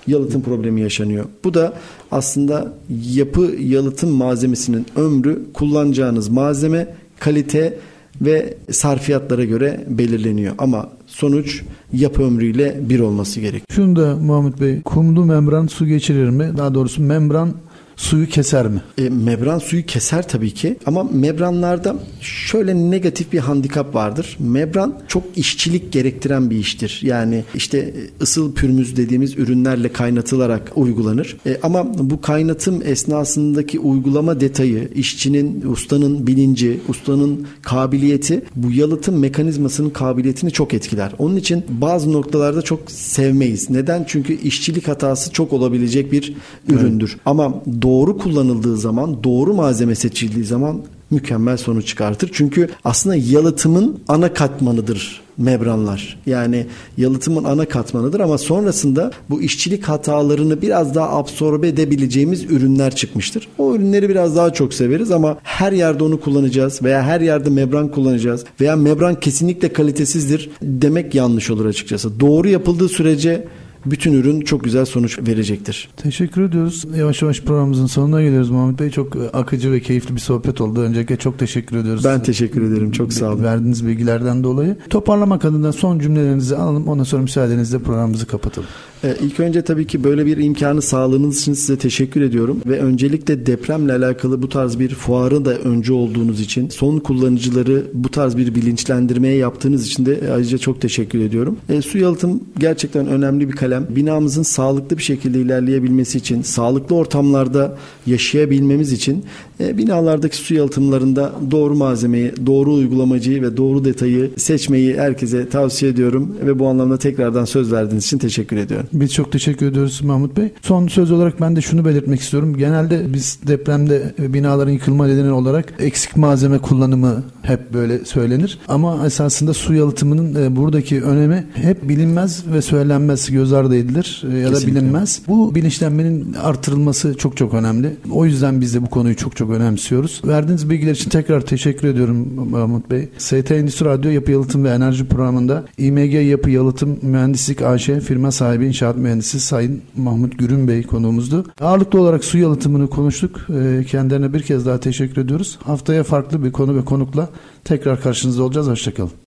[0.10, 1.26] yalıtım problemi yaşanıyor.
[1.44, 1.74] Bu da
[2.12, 2.74] aslında
[3.14, 6.88] yapı yalıtım malzemesinin ömrü kullanacağınız malzeme,
[7.20, 7.78] kalite
[8.22, 10.54] ve sarfiyatlara göre belirleniyor.
[10.58, 13.66] Ama sonuç yapı ömrüyle bir olması gerekiyor.
[13.72, 16.52] Şunu da Mahmut Bey, kumlu membran su geçirir mi?
[16.58, 17.54] Daha doğrusu membran
[18.00, 18.82] suyu keser mi?
[18.98, 24.38] E, membran suyu keser tabii ki ama membranlarda şöyle negatif bir handikap vardır.
[24.40, 27.00] Membran çok işçilik gerektiren bir iştir.
[27.04, 31.38] Yani işte ısıl pürmüz dediğimiz ürünlerle kaynatılarak uygulanır.
[31.46, 39.90] E, ama bu kaynatım esnasındaki uygulama detayı, işçinin, ustanın bilinci, ustanın kabiliyeti bu yalıtım mekanizmasının
[39.90, 41.12] kabiliyetini çok etkiler.
[41.18, 43.70] Onun için bazı noktalarda çok sevmeyiz.
[43.70, 44.06] Neden?
[44.08, 46.34] Çünkü işçilik hatası çok olabilecek bir
[46.70, 47.10] üründür.
[47.10, 47.22] Evet.
[47.26, 50.82] Ama doğru kullanıldığı zaman, doğru malzeme seçildiği zaman
[51.12, 52.30] mükemmel sonuç çıkartır.
[52.34, 56.20] Çünkü aslında yalıtımın ana katmanıdır membranlar.
[56.26, 56.66] Yani
[56.98, 63.48] yalıtımın ana katmanıdır ama sonrasında bu işçilik hatalarını biraz daha absorbe edebileceğimiz ürünler çıkmıştır.
[63.58, 67.88] O ürünleri biraz daha çok severiz ama her yerde onu kullanacağız veya her yerde membran
[67.88, 72.20] kullanacağız veya membran kesinlikle kalitesizdir demek yanlış olur açıkçası.
[72.20, 73.48] Doğru yapıldığı sürece
[73.92, 75.90] bütün ürün çok güzel sonuç verecektir.
[75.98, 76.86] Teşekkür ediyoruz.
[76.96, 78.90] Yavaş yavaş programımızın sonuna geliyoruz Muhammed Bey.
[78.90, 80.82] Çok akıcı ve keyifli bir sohbet oldu.
[80.82, 82.06] Öncelikle çok teşekkür ediyoruz.
[82.06, 82.92] Ben teşekkür ederim.
[82.92, 83.44] Çok sağ olun.
[83.44, 84.78] Verdiğiniz bilgilerden dolayı.
[84.90, 86.88] Toparlamak adına son cümlelerinizi alalım.
[86.88, 88.70] Ondan sonra müsaadenizle programımızı kapatalım.
[89.04, 93.46] Ee, ilk önce tabii ki böyle bir imkanı sağladığınız için size teşekkür ediyorum ve öncelikle
[93.46, 98.56] depremle alakalı bu tarz bir fuarı da önce olduğunuz için son kullanıcıları bu tarz bir
[98.56, 101.58] bilinçlendirmeye yaptığınız için de ayrıca çok teşekkür ediyorum.
[101.70, 103.88] E, su yalıtım gerçekten önemli bir kalem.
[103.90, 109.26] Binamızın sağlıklı bir şekilde ilerleyebilmesi için, sağlıklı ortamlarda yaşayabilmemiz için
[109.60, 116.60] binalardaki su yalıtımlarında doğru malzemeyi, doğru uygulamacıyı ve doğru detayı seçmeyi herkese tavsiye ediyorum ve
[116.60, 118.88] bu anlamda tekrardan söz verdiğiniz için teşekkür ediyorum.
[118.94, 120.50] Biz çok teşekkür ediyoruz Mahmut Bey.
[120.62, 122.58] Son söz olarak ben de şunu belirtmek istiyorum.
[122.58, 128.60] Genelde biz depremde binaların yıkılma nedeni olarak eksik malzeme kullanımı hep böyle söylenir.
[128.68, 134.38] Ama esasında su yalıtımının e, buradaki önemi hep bilinmez ve söylenmez, göz ardı edilir e,
[134.38, 135.22] ya da bilinmez.
[135.28, 137.96] Bu bilinçlenmenin artırılması çok çok önemli.
[138.12, 140.22] O yüzden biz de bu konuyu çok çok önemsiyoruz.
[140.28, 143.10] Verdiğiniz bilgiler için tekrar teşekkür ediyorum Mahmut Bey.
[143.18, 148.66] ST Endüstri Radyo Yapı Yalıtım ve Enerji Programı'nda İMG Yapı Yalıtım Mühendislik AŞ firma sahibi
[148.66, 151.46] İnşaat Mühendisi Sayın Mahmut Gürün Bey konuğumuzdu.
[151.62, 153.48] Ağırlıklı olarak su yalıtımını konuştuk.
[153.50, 155.60] E, kendilerine bir kez daha teşekkür ediyoruz.
[155.64, 157.30] Haftaya farklı bir konu ve konukla
[157.64, 158.68] tekrar karşınızda olacağız.
[158.68, 159.12] Hoşçakalın.